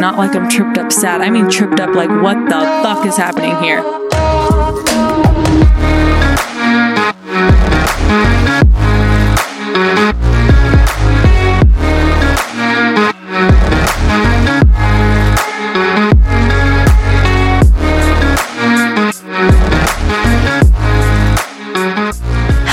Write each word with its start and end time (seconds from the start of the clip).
not 0.00 0.16
like 0.16 0.34
I'm 0.34 0.48
tripped 0.48 0.78
up 0.78 0.90
sad. 0.90 1.20
I 1.20 1.28
mean, 1.28 1.50
tripped 1.50 1.78
up 1.78 1.94
like, 1.94 2.08
what 2.08 2.36
the 2.46 2.60
fuck 2.82 3.04
is 3.04 3.18
happening 3.18 3.54
here? 3.62 3.82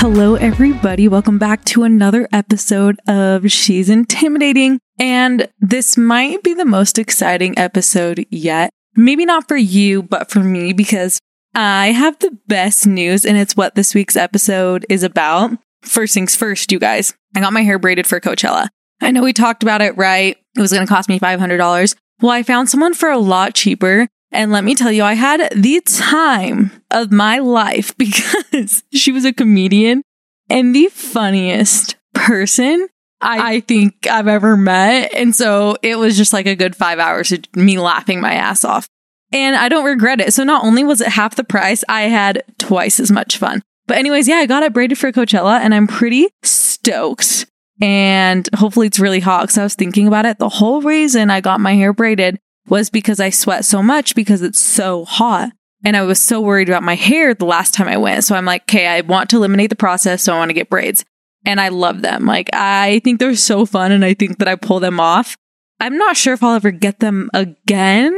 Hello, 0.00 0.36
everybody. 0.36 1.06
Welcome 1.08 1.38
back 1.38 1.66
to 1.66 1.84
another 1.84 2.26
episode 2.32 2.98
of 3.06 3.52
She's 3.52 3.90
Intimidating. 3.90 4.80
And 4.98 5.48
this 5.60 5.96
might 5.96 6.42
be 6.42 6.54
the 6.54 6.64
most 6.64 6.98
exciting 6.98 7.58
episode 7.58 8.26
yet. 8.30 8.70
Maybe 8.96 9.24
not 9.24 9.46
for 9.46 9.56
you, 9.56 10.02
but 10.02 10.30
for 10.30 10.40
me, 10.40 10.72
because 10.72 11.20
I 11.54 11.92
have 11.92 12.18
the 12.18 12.36
best 12.48 12.86
news 12.86 13.24
and 13.24 13.38
it's 13.38 13.56
what 13.56 13.74
this 13.74 13.94
week's 13.94 14.16
episode 14.16 14.84
is 14.88 15.02
about. 15.02 15.52
First 15.82 16.14
things 16.14 16.34
first, 16.34 16.72
you 16.72 16.78
guys. 16.78 17.14
I 17.36 17.40
got 17.40 17.52
my 17.52 17.62
hair 17.62 17.78
braided 17.78 18.06
for 18.06 18.20
Coachella. 18.20 18.68
I 19.00 19.12
know 19.12 19.22
we 19.22 19.32
talked 19.32 19.62
about 19.62 19.80
it, 19.80 19.96
right? 19.96 20.36
It 20.56 20.60
was 20.60 20.72
going 20.72 20.86
to 20.86 20.92
cost 20.92 21.08
me 21.08 21.20
$500. 21.20 21.94
Well, 22.20 22.32
I 22.32 22.42
found 22.42 22.68
someone 22.68 22.94
for 22.94 23.08
a 23.08 23.18
lot 23.18 23.54
cheaper. 23.54 24.08
And 24.32 24.52
let 24.52 24.64
me 24.64 24.74
tell 24.74 24.92
you, 24.92 25.04
I 25.04 25.14
had 25.14 25.48
the 25.54 25.80
time 25.80 26.70
of 26.90 27.12
my 27.12 27.38
life 27.38 27.96
because 27.98 28.82
she 28.92 29.12
was 29.12 29.24
a 29.24 29.32
comedian 29.32 30.02
and 30.50 30.74
the 30.74 30.88
funniest 30.88 31.96
person 32.14 32.88
I, 33.20 33.54
I, 33.54 33.60
think 33.60 34.06
I've 34.06 34.28
ever 34.28 34.56
met. 34.56 35.12
And 35.12 35.34
so 35.34 35.76
it 35.82 35.96
was 35.96 36.16
just 36.16 36.32
like 36.32 36.46
a 36.46 36.54
good 36.54 36.76
five 36.76 36.98
hours 36.98 37.32
of 37.32 37.44
me 37.54 37.78
laughing 37.78 38.20
my 38.20 38.34
ass 38.34 38.64
off. 38.64 38.88
And 39.32 39.56
I 39.56 39.68
don't 39.68 39.84
regret 39.84 40.20
it. 40.20 40.32
So 40.32 40.44
not 40.44 40.64
only 40.64 40.84
was 40.84 41.00
it 41.00 41.08
half 41.08 41.34
the 41.34 41.44
price, 41.44 41.84
I 41.88 42.02
had 42.02 42.44
twice 42.58 43.00
as 43.00 43.10
much 43.10 43.36
fun. 43.36 43.62
But 43.86 43.98
anyways, 43.98 44.28
yeah, 44.28 44.36
I 44.36 44.46
got 44.46 44.62
it 44.62 44.72
braided 44.72 44.98
for 44.98 45.10
Coachella 45.12 45.60
and 45.60 45.74
I'm 45.74 45.86
pretty 45.86 46.28
stoked. 46.42 47.46
And 47.80 48.48
hopefully 48.54 48.86
it's 48.86 48.98
really 48.98 49.20
hot 49.20 49.42
because 49.42 49.58
I 49.58 49.62
was 49.62 49.74
thinking 49.74 50.06
about 50.06 50.26
it. 50.26 50.38
The 50.38 50.48
whole 50.48 50.82
reason 50.82 51.30
I 51.30 51.40
got 51.40 51.60
my 51.60 51.74
hair 51.74 51.92
braided 51.92 52.38
was 52.68 52.90
because 52.90 53.20
I 53.20 53.30
sweat 53.30 53.64
so 53.64 53.82
much 53.82 54.14
because 54.14 54.42
it's 54.42 54.60
so 54.60 55.04
hot. 55.04 55.52
And 55.84 55.96
I 55.96 56.02
was 56.02 56.20
so 56.20 56.40
worried 56.40 56.68
about 56.68 56.82
my 56.82 56.96
hair 56.96 57.34
the 57.34 57.44
last 57.44 57.72
time 57.72 57.88
I 57.88 57.96
went. 57.96 58.24
So 58.24 58.34
I'm 58.34 58.44
like, 58.44 58.62
okay, 58.62 58.86
I 58.86 59.00
want 59.02 59.30
to 59.30 59.36
eliminate 59.36 59.70
the 59.70 59.76
process. 59.76 60.22
So 60.22 60.34
I 60.34 60.38
want 60.38 60.48
to 60.48 60.54
get 60.54 60.70
braids. 60.70 61.04
And 61.48 61.62
I 61.62 61.68
love 61.68 62.02
them. 62.02 62.26
Like, 62.26 62.50
I 62.52 63.00
think 63.04 63.18
they're 63.18 63.34
so 63.34 63.64
fun 63.64 63.90
and 63.90 64.04
I 64.04 64.12
think 64.12 64.38
that 64.38 64.48
I 64.48 64.54
pull 64.54 64.80
them 64.80 65.00
off. 65.00 65.34
I'm 65.80 65.96
not 65.96 66.14
sure 66.14 66.34
if 66.34 66.42
I'll 66.42 66.54
ever 66.54 66.70
get 66.70 67.00
them 67.00 67.30
again 67.32 68.14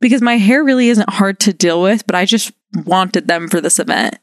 because 0.00 0.22
my 0.22 0.36
hair 0.36 0.62
really 0.62 0.88
isn't 0.88 1.10
hard 1.10 1.40
to 1.40 1.52
deal 1.52 1.82
with, 1.82 2.06
but 2.06 2.14
I 2.14 2.24
just 2.24 2.52
wanted 2.86 3.26
them 3.26 3.48
for 3.48 3.60
this 3.60 3.80
event. 3.80 4.18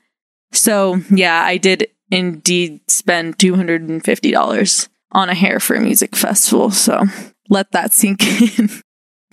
So 0.54 1.02
yeah, 1.10 1.44
I 1.44 1.58
did 1.58 1.90
indeed 2.10 2.80
spend 2.90 3.38
$250 3.40 4.90
on 5.12 5.30
a 5.30 5.36
hair 5.36 5.60
for 5.60 5.76
a 5.76 5.82
music 5.82 6.16
festival. 6.16 6.72
So 6.72 7.04
let 7.50 7.74
that 7.74 7.92
sink 7.92 8.24
in. 8.58 8.70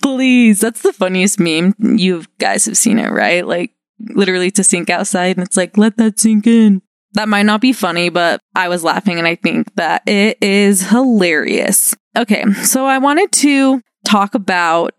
Please. 0.03 0.59
That's 0.59 0.83
the 0.83 0.92
funniest 0.92 1.39
meme. 1.39 1.75
You 1.79 2.25
guys 2.39 2.64
have 2.67 2.77
seen 2.77 2.98
it, 2.98 3.11
right? 3.11 3.47
Like 3.47 3.70
literally 4.01 4.51
to 4.51 4.64
sink 4.64 4.91
outside 4.91 5.36
and 5.36 5.47
it's 5.47 5.57
like, 5.57 5.79
let 5.79 5.97
that 5.98 6.19
sink 6.19 6.48
in. 6.48 6.83
That 7.14 7.28
might 7.28 7.42
not 7.42 7.60
be 7.60 7.72
funny, 7.72 8.08
but 8.08 8.41
I 8.55 8.68
was 8.68 8.84
laughing 8.84 9.18
and 9.18 9.27
I 9.27 9.34
think 9.34 9.74
that 9.74 10.02
it 10.06 10.38
is 10.41 10.88
hilarious. 10.88 11.94
Okay. 12.16 12.44
So 12.64 12.86
I 12.86 12.98
wanted 12.98 13.32
to 13.32 13.82
talk 14.05 14.34
about 14.34 14.94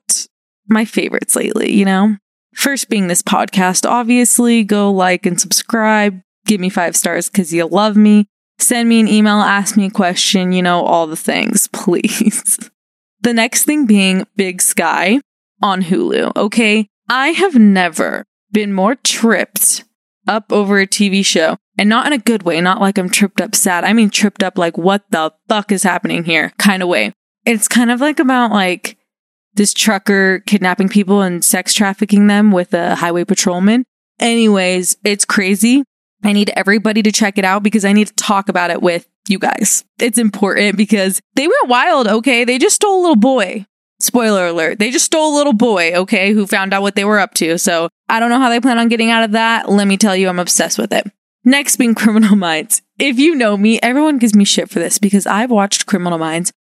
my 0.68 0.86
favorites 0.86 1.36
lately, 1.36 1.74
you 1.74 1.86
know? 1.86 2.18
First 2.56 2.90
being 2.90 3.08
this 3.08 3.24
podcast, 3.24 3.90
obviously 3.90 4.64
go 4.64 4.92
like 4.92 5.26
and 5.26 5.42
subscribe, 5.42 6.22
give 6.46 6.62
me 6.62 6.70
five 6.70 6.96
stars 6.96 7.30
because 7.30 7.52
you 7.52 7.66
love 7.66 7.98
me. 7.98 8.28
Send 8.60 8.88
me 8.88 9.00
an 9.00 9.08
email, 9.08 9.38
ask 9.38 9.76
me 9.76 9.88
a 9.88 9.92
question, 9.92 10.52
you 10.52 10.62
know, 10.62 10.86
all 10.86 11.08
the 11.08 11.16
things, 11.16 11.68
please. 11.74 12.70
The 13.22 13.34
next 13.34 13.64
thing 13.64 13.88
being 13.88 14.28
Big 14.36 14.62
Sky 14.62 15.20
on 15.62 15.82
Hulu. 15.82 16.36
Okay. 16.36 16.88
I 17.10 17.30
have 17.30 17.56
never 17.56 18.26
been 18.52 18.72
more 18.72 18.96
tripped 18.96 19.84
up 20.28 20.52
over 20.52 20.80
a 20.80 20.88
TV 20.88 21.26
show 21.26 21.58
and 21.78 21.90
not 21.90 22.06
in 22.06 22.14
a 22.14 22.18
good 22.18 22.44
way, 22.44 22.62
not 22.62 22.82
like 22.82 22.98
I'm 22.98 23.10
tripped 23.10 23.42
up 23.42 23.56
sad. 23.56 23.84
I 23.84 23.94
mean, 23.94 24.10
tripped 24.10 24.44
up 24.44 24.58
like, 24.58 24.78
what 24.78 25.04
the 25.10 25.34
fuck 25.48 25.72
is 25.72 25.84
happening 25.84 26.24
here 26.24 26.52
kind 26.58 26.84
of 26.84 26.90
way. 26.90 27.14
It's 27.46 27.68
kind 27.68 27.92
of 27.92 28.00
like 28.02 28.20
about 28.20 28.52
like 28.52 28.98
this 29.56 29.74
trucker 29.74 30.40
kidnapping 30.46 30.90
people 30.90 31.22
and 31.22 31.44
sex 31.44 31.74
trafficking 31.74 32.28
them 32.28 32.52
with 32.52 32.74
a 32.74 32.96
highway 32.96 33.24
patrolman. 33.24 33.86
Anyways, 34.20 34.98
it's 35.04 35.26
crazy. 35.26 35.84
I 36.24 36.32
need 36.32 36.52
everybody 36.56 37.04
to 37.04 37.12
check 37.12 37.38
it 37.38 37.46
out 37.46 37.64
because 37.64 37.84
I 37.84 37.92
need 37.92 38.08
to 38.08 38.14
talk 38.14 38.50
about 38.50 38.72
it 38.72 38.82
with 38.82 39.08
you 39.28 39.40
guys. 39.40 39.84
It's 40.00 40.18
important 40.18 40.78
because 40.78 41.20
they 41.36 41.48
went 41.48 41.68
wild, 41.68 42.08
okay? 42.08 42.46
They 42.46 42.58
just 42.58 42.78
stole 42.78 43.00
a 43.00 43.02
little 43.02 43.16
boy. 43.16 43.66
Spoiler 44.00 44.48
alert. 44.48 44.80
They 44.80 44.92
just 44.92 45.06
stole 45.06 45.34
a 45.34 45.38
little 45.38 45.54
boy, 45.54 45.94
okay, 45.94 46.34
who 46.34 46.48
found 46.48 46.74
out 46.74 46.82
what 46.82 46.96
they 46.96 47.06
were 47.06 47.20
up 47.20 47.34
to. 47.36 47.58
So 47.58 47.90
I 48.10 48.20
don't 48.20 48.30
know 48.30 48.40
how 48.40 48.50
they 48.50 48.60
plan 48.60 48.78
on 48.78 48.90
getting 48.90 49.12
out 49.12 49.24
of 49.24 49.32
that. 49.32 49.70
Let 49.70 49.88
me 49.88 49.98
tell 49.98 50.16
you, 50.16 50.30
I'm 50.30 50.40
obsessed 50.40 50.78
with 50.78 50.92
it. 50.94 51.10
Next 51.46 51.76
being 51.76 51.94
Criminal 51.96 52.36
Minds. 52.36 52.82
If 52.98 53.20
you 53.20 53.36
know 53.36 53.58
me, 53.58 53.80
everyone 53.82 54.18
gives 54.18 54.36
me 54.36 54.46
shit 54.46 54.70
for 54.70 54.80
this 54.80 54.98
because 54.98 55.28
I've 55.28 55.52
watched 55.52 55.86
Criminal 55.86 56.18
Minds 56.18 56.54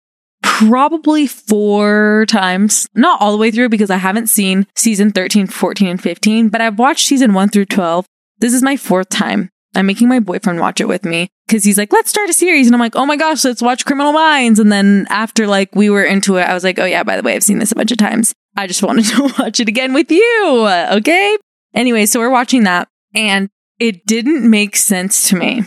probably 0.41 1.27
four 1.27 2.25
times. 2.27 2.87
Not 2.95 3.21
all 3.21 3.31
the 3.31 3.37
way 3.37 3.51
through 3.51 3.69
because 3.69 3.91
I 3.91 3.97
haven't 3.97 4.27
seen 4.27 4.65
season 4.75 5.11
13, 5.11 5.47
14, 5.47 5.87
and 5.87 6.01
15, 6.01 6.49
but 6.49 6.61
I've 6.61 6.79
watched 6.79 7.05
season 7.05 7.33
1 7.33 7.49
through 7.49 7.65
12. 7.65 8.05
This 8.39 8.53
is 8.53 8.63
my 8.63 8.75
fourth 8.75 9.09
time. 9.09 9.49
I'm 9.75 9.85
making 9.85 10.09
my 10.09 10.19
boyfriend 10.19 10.59
watch 10.59 10.81
it 10.81 10.87
with 10.87 11.05
me 11.05 11.29
because 11.47 11.63
he's 11.63 11.77
like, 11.77 11.93
let's 11.93 12.09
start 12.09 12.29
a 12.29 12.33
series. 12.33 12.67
And 12.67 12.75
I'm 12.75 12.79
like, 12.79 12.95
oh 12.95 13.05
my 13.05 13.15
gosh, 13.15 13.45
let's 13.45 13.61
watch 13.61 13.85
Criminal 13.85 14.11
Minds. 14.11 14.59
And 14.59 14.71
then 14.71 15.05
after 15.09 15.47
like 15.47 15.73
we 15.75 15.89
were 15.89 16.03
into 16.03 16.37
it, 16.37 16.43
I 16.43 16.53
was 16.53 16.63
like, 16.63 16.79
oh 16.79 16.85
yeah, 16.85 17.03
by 17.03 17.15
the 17.15 17.23
way, 17.23 17.35
I've 17.35 17.43
seen 17.43 17.59
this 17.59 17.71
a 17.71 17.75
bunch 17.75 17.91
of 17.91 17.97
times. 17.97 18.33
I 18.57 18.67
just 18.67 18.83
wanted 18.83 19.05
to 19.05 19.33
watch 19.39 19.59
it 19.59 19.69
again 19.69 19.93
with 19.93 20.11
you. 20.11 20.67
Okay. 20.91 21.37
Anyway, 21.73 22.05
so 22.05 22.19
we're 22.19 22.29
watching 22.29 22.63
that 22.63 22.89
and 23.13 23.49
it 23.81 24.05
didn't 24.05 24.47
make 24.47 24.75
sense 24.75 25.27
to 25.29 25.35
me. 25.35 25.65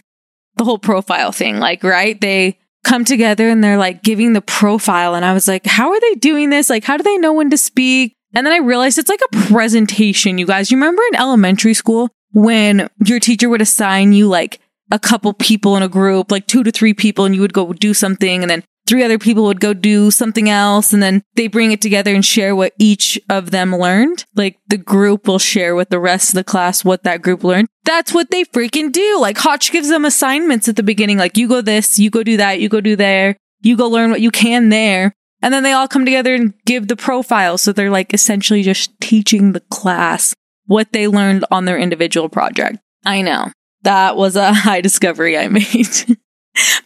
The 0.56 0.62
whole 0.62 0.78
profile 0.78 1.32
thing, 1.32 1.58
like, 1.58 1.82
right? 1.82 2.18
They 2.20 2.60
come 2.84 3.04
together 3.04 3.48
and 3.48 3.62
they're 3.62 3.76
like 3.76 4.04
giving 4.04 4.34
the 4.34 4.40
profile. 4.40 5.16
And 5.16 5.24
I 5.24 5.34
was 5.34 5.48
like, 5.48 5.66
how 5.66 5.90
are 5.90 6.00
they 6.00 6.14
doing 6.14 6.50
this? 6.50 6.70
Like, 6.70 6.84
how 6.84 6.96
do 6.96 7.02
they 7.02 7.18
know 7.18 7.32
when 7.32 7.50
to 7.50 7.58
speak? 7.58 8.14
And 8.32 8.46
then 8.46 8.52
I 8.52 8.58
realized 8.58 8.98
it's 8.98 9.10
like 9.10 9.20
a 9.32 9.36
presentation, 9.48 10.38
you 10.38 10.46
guys. 10.46 10.70
You 10.70 10.76
remember 10.76 11.02
in 11.10 11.18
elementary 11.18 11.74
school 11.74 12.08
when 12.32 12.88
your 13.04 13.18
teacher 13.18 13.48
would 13.48 13.60
assign 13.60 14.12
you 14.12 14.28
like 14.28 14.60
a 14.92 14.98
couple 15.00 15.32
people 15.32 15.76
in 15.76 15.82
a 15.82 15.88
group, 15.88 16.30
like 16.30 16.46
two 16.46 16.62
to 16.62 16.70
three 16.70 16.94
people, 16.94 17.24
and 17.24 17.34
you 17.34 17.40
would 17.40 17.52
go 17.52 17.72
do 17.72 17.94
something, 17.94 18.42
and 18.42 18.50
then 18.50 18.62
three 18.86 19.02
other 19.02 19.18
people 19.18 19.44
would 19.44 19.60
go 19.60 19.74
do 19.74 20.10
something 20.10 20.48
else, 20.48 20.92
and 20.92 21.02
then 21.02 21.22
they 21.34 21.46
bring 21.46 21.72
it 21.72 21.80
together 21.80 22.14
and 22.14 22.24
share 22.24 22.54
what 22.54 22.74
each 22.78 23.18
of 23.28 23.50
them 23.50 23.74
learned. 23.74 24.24
Like 24.34 24.58
the 24.68 24.78
group 24.78 25.26
will 25.26 25.38
share 25.38 25.74
with 25.74 25.88
the 25.88 26.00
rest 26.00 26.30
of 26.30 26.34
the 26.34 26.44
class 26.44 26.84
what 26.84 27.02
that 27.04 27.22
group 27.22 27.44
learned. 27.44 27.68
That's 27.84 28.12
what 28.12 28.30
they 28.30 28.44
freaking 28.44 28.92
do. 28.92 29.18
Like 29.20 29.38
Hotch 29.38 29.72
gives 29.72 29.88
them 29.88 30.04
assignments 30.04 30.68
at 30.68 30.76
the 30.76 30.82
beginning, 30.82 31.18
like 31.18 31.36
you 31.36 31.48
go 31.48 31.60
this, 31.60 31.98
you 31.98 32.10
go 32.10 32.22
do 32.22 32.36
that, 32.36 32.60
you 32.60 32.68
go 32.68 32.80
do 32.80 32.96
there, 32.96 33.36
you 33.60 33.76
go 33.76 33.88
learn 33.88 34.10
what 34.10 34.20
you 34.20 34.30
can 34.30 34.68
there. 34.68 35.12
And 35.42 35.52
then 35.52 35.62
they 35.62 35.72
all 35.72 35.88
come 35.88 36.06
together 36.06 36.34
and 36.34 36.54
give 36.64 36.88
the 36.88 36.96
profile. 36.96 37.58
So 37.58 37.72
they're 37.72 37.90
like 37.90 38.14
essentially 38.14 38.62
just 38.62 38.98
teaching 39.00 39.52
the 39.52 39.60
class 39.60 40.34
what 40.66 40.92
they 40.92 41.06
learned 41.06 41.44
on 41.50 41.66
their 41.66 41.78
individual 41.78 42.30
project. 42.30 42.78
I 43.04 43.20
know 43.20 43.52
that 43.82 44.16
was 44.16 44.36
a 44.36 44.52
high 44.54 44.80
discovery 44.80 45.36
I 45.36 45.48
made, 45.48 45.66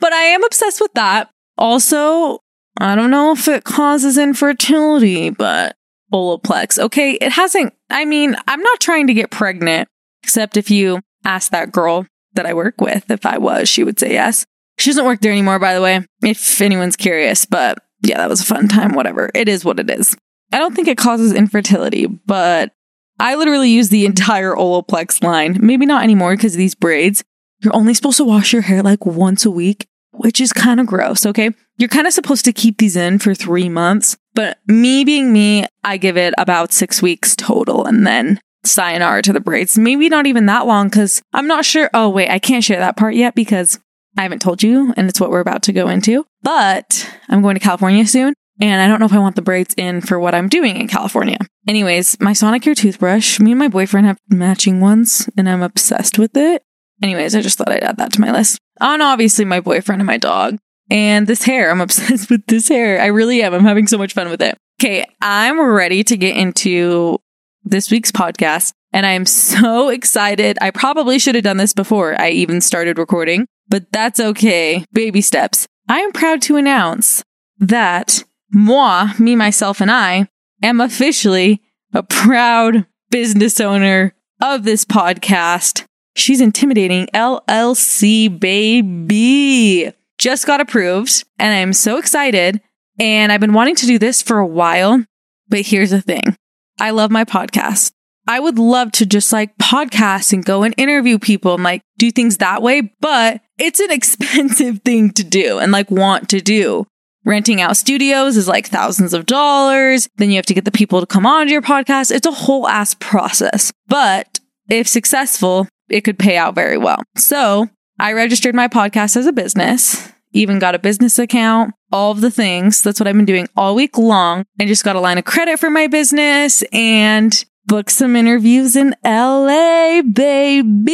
but 0.00 0.12
I 0.12 0.22
am 0.22 0.44
obsessed 0.44 0.80
with 0.80 0.92
that. 0.94 1.30
Also, 1.58 2.38
I 2.80 2.94
don't 2.94 3.10
know 3.10 3.32
if 3.32 3.48
it 3.48 3.64
causes 3.64 4.16
infertility, 4.16 5.30
but 5.30 5.76
Olaplex. 6.12 6.78
Okay. 6.78 7.12
It 7.12 7.32
hasn't, 7.32 7.74
I 7.90 8.04
mean, 8.04 8.36
I'm 8.46 8.62
not 8.62 8.80
trying 8.80 9.08
to 9.08 9.14
get 9.14 9.30
pregnant, 9.30 9.88
except 10.22 10.56
if 10.56 10.70
you 10.70 11.00
ask 11.24 11.50
that 11.50 11.72
girl 11.72 12.06
that 12.34 12.46
I 12.46 12.54
work 12.54 12.80
with 12.80 13.10
if 13.10 13.26
I 13.26 13.38
was, 13.38 13.68
she 13.68 13.84
would 13.84 13.98
say 13.98 14.12
yes. 14.12 14.46
She 14.78 14.90
doesn't 14.90 15.04
work 15.04 15.20
there 15.20 15.32
anymore, 15.32 15.58
by 15.58 15.74
the 15.74 15.82
way, 15.82 16.06
if 16.22 16.60
anyone's 16.60 16.96
curious, 16.96 17.44
but 17.44 17.78
yeah, 18.02 18.18
that 18.18 18.28
was 18.28 18.40
a 18.40 18.44
fun 18.44 18.68
time. 18.68 18.92
Whatever. 18.92 19.28
It 19.34 19.48
is 19.48 19.64
what 19.64 19.80
it 19.80 19.90
is. 19.90 20.16
I 20.52 20.58
don't 20.58 20.74
think 20.74 20.86
it 20.86 20.96
causes 20.96 21.34
infertility, 21.34 22.06
but 22.06 22.72
I 23.18 23.34
literally 23.34 23.70
use 23.70 23.88
the 23.88 24.06
entire 24.06 24.54
Olaplex 24.54 25.22
line. 25.22 25.58
Maybe 25.60 25.84
not 25.84 26.04
anymore 26.04 26.36
because 26.36 26.54
of 26.54 26.58
these 26.58 26.76
braids. 26.76 27.24
You're 27.60 27.74
only 27.74 27.92
supposed 27.92 28.18
to 28.18 28.24
wash 28.24 28.52
your 28.52 28.62
hair 28.62 28.82
like 28.82 29.04
once 29.04 29.44
a 29.44 29.50
week, 29.50 29.88
which 30.18 30.40
is 30.40 30.52
kind 30.52 30.80
of 30.80 30.86
gross, 30.86 31.26
okay? 31.26 31.50
You're 31.78 31.88
kind 31.88 32.06
of 32.06 32.12
supposed 32.12 32.44
to 32.44 32.52
keep 32.52 32.78
these 32.78 32.96
in 32.96 33.18
for 33.18 33.34
three 33.34 33.68
months, 33.68 34.16
but 34.34 34.58
me 34.66 35.04
being 35.04 35.32
me, 35.32 35.66
I 35.84 35.96
give 35.96 36.16
it 36.16 36.34
about 36.38 36.72
six 36.72 37.00
weeks 37.00 37.36
total 37.36 37.84
and 37.84 38.06
then 38.06 38.40
sayonara 38.64 39.22
to 39.22 39.32
the 39.32 39.40
braids. 39.40 39.78
Maybe 39.78 40.08
not 40.08 40.26
even 40.26 40.46
that 40.46 40.66
long 40.66 40.88
because 40.88 41.22
I'm 41.32 41.46
not 41.46 41.64
sure. 41.64 41.90
Oh, 41.94 42.08
wait, 42.08 42.30
I 42.30 42.38
can't 42.38 42.64
share 42.64 42.80
that 42.80 42.96
part 42.96 43.14
yet 43.14 43.34
because 43.34 43.78
I 44.16 44.22
haven't 44.22 44.42
told 44.42 44.62
you 44.62 44.92
and 44.96 45.08
it's 45.08 45.20
what 45.20 45.30
we're 45.30 45.40
about 45.40 45.62
to 45.64 45.72
go 45.72 45.88
into. 45.88 46.26
But 46.42 47.08
I'm 47.28 47.42
going 47.42 47.54
to 47.54 47.60
California 47.60 48.06
soon 48.06 48.34
And 48.60 48.80
I 48.80 48.88
don't 48.88 48.98
know 48.98 49.06
if 49.06 49.12
I 49.12 49.18
want 49.18 49.36
the 49.36 49.42
braids 49.42 49.74
in 49.76 50.00
for 50.00 50.18
what 50.18 50.34
I'm 50.34 50.48
doing 50.48 50.76
in 50.76 50.88
California. 50.88 51.38
Anyways, 51.68 52.20
my 52.20 52.32
Sonicare 52.32 52.76
toothbrush, 52.76 53.38
me 53.38 53.52
and 53.52 53.58
my 53.58 53.68
boyfriend 53.68 54.06
have 54.06 54.18
matching 54.28 54.80
ones 54.80 55.28
and 55.36 55.48
I'm 55.48 55.62
obsessed 55.62 56.18
with 56.18 56.36
it. 56.36 56.64
Anyways, 57.02 57.34
I 57.34 57.40
just 57.40 57.58
thought 57.58 57.70
I'd 57.70 57.84
add 57.84 57.98
that 57.98 58.12
to 58.14 58.20
my 58.20 58.32
list. 58.32 58.58
On 58.80 59.00
obviously 59.00 59.44
my 59.44 59.60
boyfriend 59.60 60.00
and 60.00 60.06
my 60.06 60.16
dog. 60.16 60.58
And 60.90 61.26
this 61.26 61.42
hair, 61.42 61.70
I'm 61.70 61.80
obsessed 61.82 62.30
with 62.30 62.46
this 62.46 62.68
hair. 62.68 63.00
I 63.00 63.06
really 63.06 63.42
am. 63.42 63.54
I'm 63.54 63.64
having 63.64 63.86
so 63.86 63.98
much 63.98 64.14
fun 64.14 64.30
with 64.30 64.42
it. 64.42 64.56
Okay, 64.80 65.04
I'm 65.20 65.60
ready 65.60 66.04
to 66.04 66.16
get 66.16 66.36
into 66.36 67.18
this 67.64 67.90
week's 67.90 68.12
podcast. 68.12 68.72
And 68.92 69.04
I'm 69.04 69.26
so 69.26 69.88
excited. 69.90 70.58
I 70.60 70.70
probably 70.70 71.18
should 71.18 71.34
have 71.34 71.44
done 71.44 71.56
this 71.56 71.74
before 71.74 72.20
I 72.20 72.30
even 72.30 72.60
started 72.60 72.98
recording, 72.98 73.46
but 73.68 73.90
that's 73.92 74.20
okay. 74.20 74.84
Baby 74.92 75.20
steps. 75.20 75.66
I 75.88 76.00
am 76.00 76.12
proud 76.12 76.42
to 76.42 76.56
announce 76.56 77.22
that 77.58 78.24
moi, 78.52 79.10
me, 79.18 79.36
myself, 79.36 79.80
and 79.80 79.90
I 79.90 80.28
am 80.62 80.80
officially 80.80 81.60
a 81.92 82.02
proud 82.02 82.86
business 83.10 83.60
owner 83.60 84.14
of 84.40 84.64
this 84.64 84.84
podcast. 84.84 85.84
She's 86.18 86.40
intimidating 86.40 87.06
LLC 87.14 88.38
baby. 88.38 89.92
Just 90.18 90.46
got 90.46 90.60
approved 90.60 91.24
and 91.38 91.54
I'm 91.54 91.72
so 91.72 91.96
excited. 91.96 92.60
And 92.98 93.30
I've 93.30 93.40
been 93.40 93.52
wanting 93.52 93.76
to 93.76 93.86
do 93.86 93.98
this 93.98 94.20
for 94.20 94.38
a 94.38 94.46
while. 94.46 95.04
But 95.48 95.60
here's 95.60 95.90
the 95.90 96.02
thing. 96.02 96.36
I 96.80 96.90
love 96.90 97.10
my 97.10 97.24
podcast. 97.24 97.92
I 98.26 98.40
would 98.40 98.58
love 98.58 98.92
to 98.92 99.06
just 99.06 99.32
like 99.32 99.56
podcast 99.56 100.32
and 100.32 100.44
go 100.44 100.62
and 100.62 100.74
interview 100.76 101.18
people 101.18 101.54
and 101.54 101.62
like 101.62 101.80
do 101.96 102.10
things 102.10 102.38
that 102.38 102.60
way, 102.62 102.92
but 103.00 103.40
it's 103.56 103.80
an 103.80 103.90
expensive 103.92 104.80
thing 104.82 105.10
to 105.12 105.24
do 105.24 105.58
and 105.58 105.72
like 105.72 105.90
want 105.90 106.28
to 106.30 106.40
do. 106.40 106.86
Renting 107.24 107.60
out 107.60 107.76
studios 107.76 108.36
is 108.36 108.48
like 108.48 108.66
thousands 108.66 109.14
of 109.14 109.26
dollars. 109.26 110.08
Then 110.16 110.30
you 110.30 110.36
have 110.36 110.46
to 110.46 110.54
get 110.54 110.64
the 110.64 110.70
people 110.70 111.00
to 111.00 111.06
come 111.06 111.26
on 111.26 111.46
to 111.46 111.52
your 111.52 111.62
podcast. 111.62 112.10
It's 112.10 112.26
a 112.26 112.32
whole 112.32 112.66
ass 112.68 112.94
process. 112.94 113.72
But 113.86 114.40
if 114.68 114.88
successful, 114.88 115.66
it 115.88 116.02
could 116.02 116.18
pay 116.18 116.36
out 116.36 116.54
very 116.54 116.78
well. 116.78 117.02
So 117.16 117.68
I 117.98 118.12
registered 118.12 118.54
my 118.54 118.68
podcast 118.68 119.16
as 119.16 119.26
a 119.26 119.32
business, 119.32 120.12
even 120.32 120.58
got 120.58 120.74
a 120.74 120.78
business 120.78 121.18
account, 121.18 121.74
all 121.90 122.12
of 122.12 122.20
the 122.20 122.30
things. 122.30 122.82
That's 122.82 123.00
what 123.00 123.06
I've 123.06 123.16
been 123.16 123.24
doing 123.24 123.48
all 123.56 123.74
week 123.74 123.98
long. 123.98 124.44
I 124.60 124.66
just 124.66 124.84
got 124.84 124.96
a 124.96 125.00
line 125.00 125.18
of 125.18 125.24
credit 125.24 125.58
for 125.58 125.70
my 125.70 125.86
business 125.86 126.62
and 126.72 127.44
book 127.66 127.90
some 127.90 128.16
interviews 128.16 128.76
in 128.76 128.94
LA, 129.04 130.02
baby. 130.02 130.92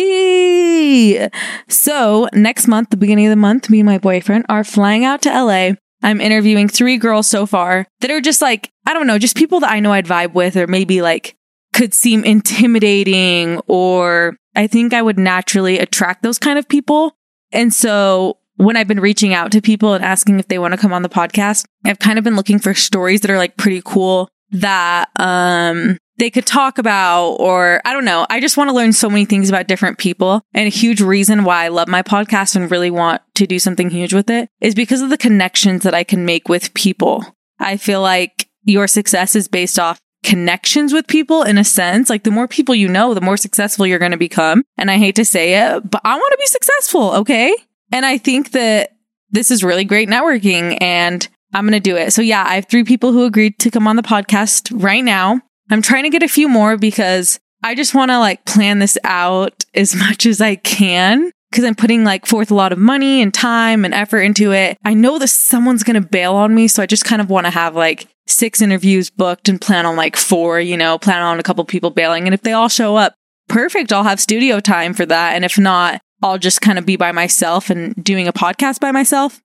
So 1.69 2.29
next 2.33 2.67
month, 2.67 2.91
the 2.91 2.97
beginning 2.97 3.27
of 3.27 3.31
the 3.31 3.37
month, 3.37 3.71
me 3.71 3.81
and 3.81 3.87
my 3.87 3.99
boyfriend 3.99 4.47
are 4.49 4.65
flying 4.65 5.05
out 5.05 5.23
to 5.23 5.31
LA. 5.31 5.73
I'm 6.03 6.21
interviewing 6.21 6.69
three 6.69 6.99
girls 6.99 7.27
so 7.27 7.47
far 7.47 7.87
that 8.01 8.11
are 8.11 8.21
just 8.21 8.43
like, 8.43 8.71
I 8.87 8.93
don't 8.93 9.07
know, 9.07 9.19
just 9.19 9.37
people 9.37 9.61
that 9.61 9.71
I 9.71 9.81
know 9.81 9.93
I'd 9.93 10.07
vibe 10.07 10.35
with, 10.35 10.57
or 10.57 10.67
maybe 10.67 11.01
like 11.01 11.37
could 11.73 11.95
seem 11.95 12.25
intimidating, 12.25 13.61
or 13.67 14.37
I 14.55 14.67
think 14.67 14.93
I 14.93 15.03
would 15.03 15.19
naturally 15.19 15.79
attract 15.79 16.23
those 16.23 16.39
kind 16.39 16.59
of 16.59 16.69
people. 16.69 17.17
And 17.53 17.73
so 17.73 18.39
when 18.57 18.77
I've 18.77 18.89
been 18.89 19.01
reaching 19.01 19.35
out 19.35 19.53
to 19.53 19.61
people 19.61 19.95
and 19.95 20.05
asking 20.05 20.39
if 20.39 20.49
they 20.49 20.59
want 20.59 20.73
to 20.73 20.79
come 20.79 20.93
on 20.93 21.03
the 21.03 21.09
podcast, 21.09 21.65
I've 21.85 21.99
kind 21.99 22.19
of 22.19 22.25
been 22.25 22.37
looking 22.37 22.59
for 22.59 22.75
stories 22.75 23.21
that 23.23 23.31
are 23.31 23.39
like 23.39 23.57
pretty 23.57 23.83
cool 23.85 24.29
that 24.51 25.09
um 25.19 25.99
they 26.17 26.31
could 26.31 26.47
talk 26.47 26.79
about, 26.79 27.33
or 27.41 27.81
I 27.85 27.93
don't 27.93 28.05
know. 28.05 28.25
I 28.31 28.39
just 28.39 28.57
want 28.57 28.71
to 28.71 28.77
learn 28.77 28.93
so 28.93 29.11
many 29.11 29.25
things 29.25 29.49
about 29.49 29.67
different 29.67 29.99
people. 29.99 30.43
And 30.53 30.67
a 30.67 30.71
huge 30.71 31.01
reason 31.01 31.43
why 31.43 31.65
I 31.65 31.69
love 31.69 31.89
my 31.89 32.03
podcast 32.03 32.55
and 32.55 32.71
really 32.71 32.91
want 32.91 33.21
to 33.35 33.49
do 33.49 33.59
something 33.59 33.91
huge 33.91 34.15
with 34.15 34.31
it 34.31 34.49
is 34.61 34.77
because 34.77 35.03
of 35.03 35.11
the 35.11 35.19
connections 35.19 35.83
that 35.83 35.95
I 35.95 36.05
can 36.05 36.25
make 36.25 36.49
with 36.49 36.73
people. 36.75 37.25
I 37.59 37.77
feel 37.77 38.01
like 38.01 38.49
your 38.63 38.87
success 38.87 39.35
is 39.35 39.49
based 39.49 39.79
off 39.79 39.99
connections 40.25 40.93
with 40.93 41.07
people 41.07 41.43
in 41.43 41.59
a 41.59 41.65
sense. 41.65 42.11
Like 42.11 42.25
the 42.25 42.31
more 42.31 42.49
people 42.49 42.75
you 42.75 42.89
know, 42.89 43.15
the 43.15 43.21
more 43.21 43.37
successful 43.37 43.87
you're 43.87 43.99
going 43.99 44.11
to 44.11 44.17
become. 44.17 44.65
And 44.77 44.91
I 44.91 44.99
hate 44.99 45.17
to 45.17 45.25
say 45.25 45.55
it, 45.55 45.89
but 45.89 46.01
I 46.05 46.17
want 46.17 46.33
to 46.33 46.39
be 46.39 46.47
successful. 46.47 47.13
Okay. 47.17 47.55
And 47.93 48.05
I 48.05 48.19
think 48.19 48.53
that 48.53 48.97
this 49.31 49.51
is 49.51 49.63
really 49.63 49.85
great 49.85 50.09
networking 50.09 50.79
and 50.81 51.29
I'm 51.53 51.65
going 51.65 51.73
to 51.73 51.81
do 51.81 51.97
it. 51.97 52.13
So 52.13 52.23
yeah, 52.23 52.45
I 52.45 52.57
have 52.57 52.67
three 52.67 52.85
people 52.85 53.13
who 53.13 53.25
agreed 53.25 53.59
to 53.61 53.71
come 53.71 53.87
on 53.87 53.97
the 53.97 54.03
podcast 54.03 54.73
right 54.83 55.05
now. 55.05 55.41
I'm 55.71 55.83
trying 55.83 56.05
to 56.05 56.11
get 56.11 56.23
a 56.23 56.29
few 56.29 56.49
more 56.49 56.77
because 56.77 57.39
I 57.63 57.75
just 57.75 57.95
want 57.95 58.11
to 58.11 58.19
like 58.19 58.45
plan 58.45 58.79
this 58.79 58.99
out 59.05 59.65
as 59.75 59.95
much 59.97 60.27
as 60.27 60.41
I 60.41 60.57
can 60.57 61.31
because 61.51 61.65
I'm 61.65 61.77
putting 61.77 62.03
like 62.03 62.27
forth 62.27 62.51
a 62.51 62.55
lot 62.55 62.73
of 62.73 62.79
money 62.79 63.23
and 63.23 63.33
time 63.33 63.85
and 63.85 63.95
effort 63.95 64.23
into 64.23 64.53
it. 64.53 64.77
I 64.85 64.95
know 64.95 65.21
that 65.21 65.29
someone's 65.29 65.85
going 65.85 66.01
to 66.01 66.09
bail 66.09 66.35
on 66.35 66.53
me. 66.53 66.67
So 66.67 66.83
I 66.83 66.87
just 66.87 67.05
kind 67.05 67.23
of 67.23 67.31
want 67.31 67.47
to 67.47 67.51
have 67.51 67.77
like 67.77 68.09
six 68.27 68.63
interviews 68.63 69.11
booked 69.11 69.49
and 69.49 69.61
plan 69.61 69.87
on 69.87 69.97
like 69.97 70.17
four, 70.17 70.61
you 70.61 70.77
know, 70.77 70.99
plan 70.99 71.23
on 71.23 71.39
a 71.39 71.43
couple 71.43 71.65
people 71.65 71.91
bailing. 71.91 72.27
And 72.27 72.35
if 72.35 72.43
they 72.43 72.53
all 72.53 72.69
show 72.69 72.97
up, 72.97 73.15
perfect. 73.49 73.93
I'll 73.93 74.05
have 74.05 74.21
studio 74.21 74.61
time 74.61 74.95
for 74.95 75.07
that. 75.07 75.35
And 75.35 75.45
if 75.45 75.59
not, 75.59 76.01
I'll 76.23 76.39
just 76.39 76.61
kind 76.61 76.79
of 76.79 76.87
be 76.87 76.97
by 76.97 77.13
myself 77.13 77.71
and 77.71 77.95
doing 78.03 78.27
a 78.27 78.33
podcast 78.33 78.81
by 78.81 78.93
myself 78.93 79.43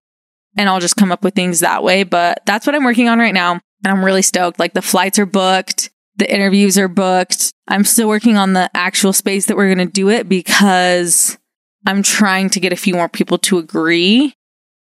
and 0.57 0.69
I'll 0.69 0.79
just 0.79 0.95
come 0.95 1.11
up 1.11 1.23
with 1.23 1.35
things 1.35 1.59
that 1.59 1.83
way. 1.83 2.03
But 2.03 2.41
that's 2.45 2.65
what 2.65 2.75
I'm 2.75 2.83
working 2.83 3.07
on 3.07 3.19
right 3.19 3.33
now. 3.33 3.51
And 3.51 3.61
I'm 3.91 4.03
really 4.03 4.21
stoked. 4.21 4.59
Like 4.59 4.73
the 4.73 4.81
flights 4.81 5.19
are 5.19 5.25
booked. 5.25 5.89
The 6.17 6.33
interviews 6.33 6.77
are 6.77 6.87
booked. 6.87 7.51
I'm 7.67 7.85
still 7.85 8.09
working 8.09 8.35
on 8.35 8.53
the 8.53 8.69
actual 8.75 9.13
space 9.13 9.45
that 9.45 9.55
we're 9.55 9.73
going 9.73 9.87
to 9.87 9.93
do 9.93 10.09
it 10.09 10.27
because 10.27 11.37
I'm 11.85 12.03
trying 12.03 12.49
to 12.51 12.59
get 12.59 12.73
a 12.73 12.77
few 12.77 12.93
more 12.93 13.07
people 13.07 13.37
to 13.39 13.57
agree. 13.57 14.33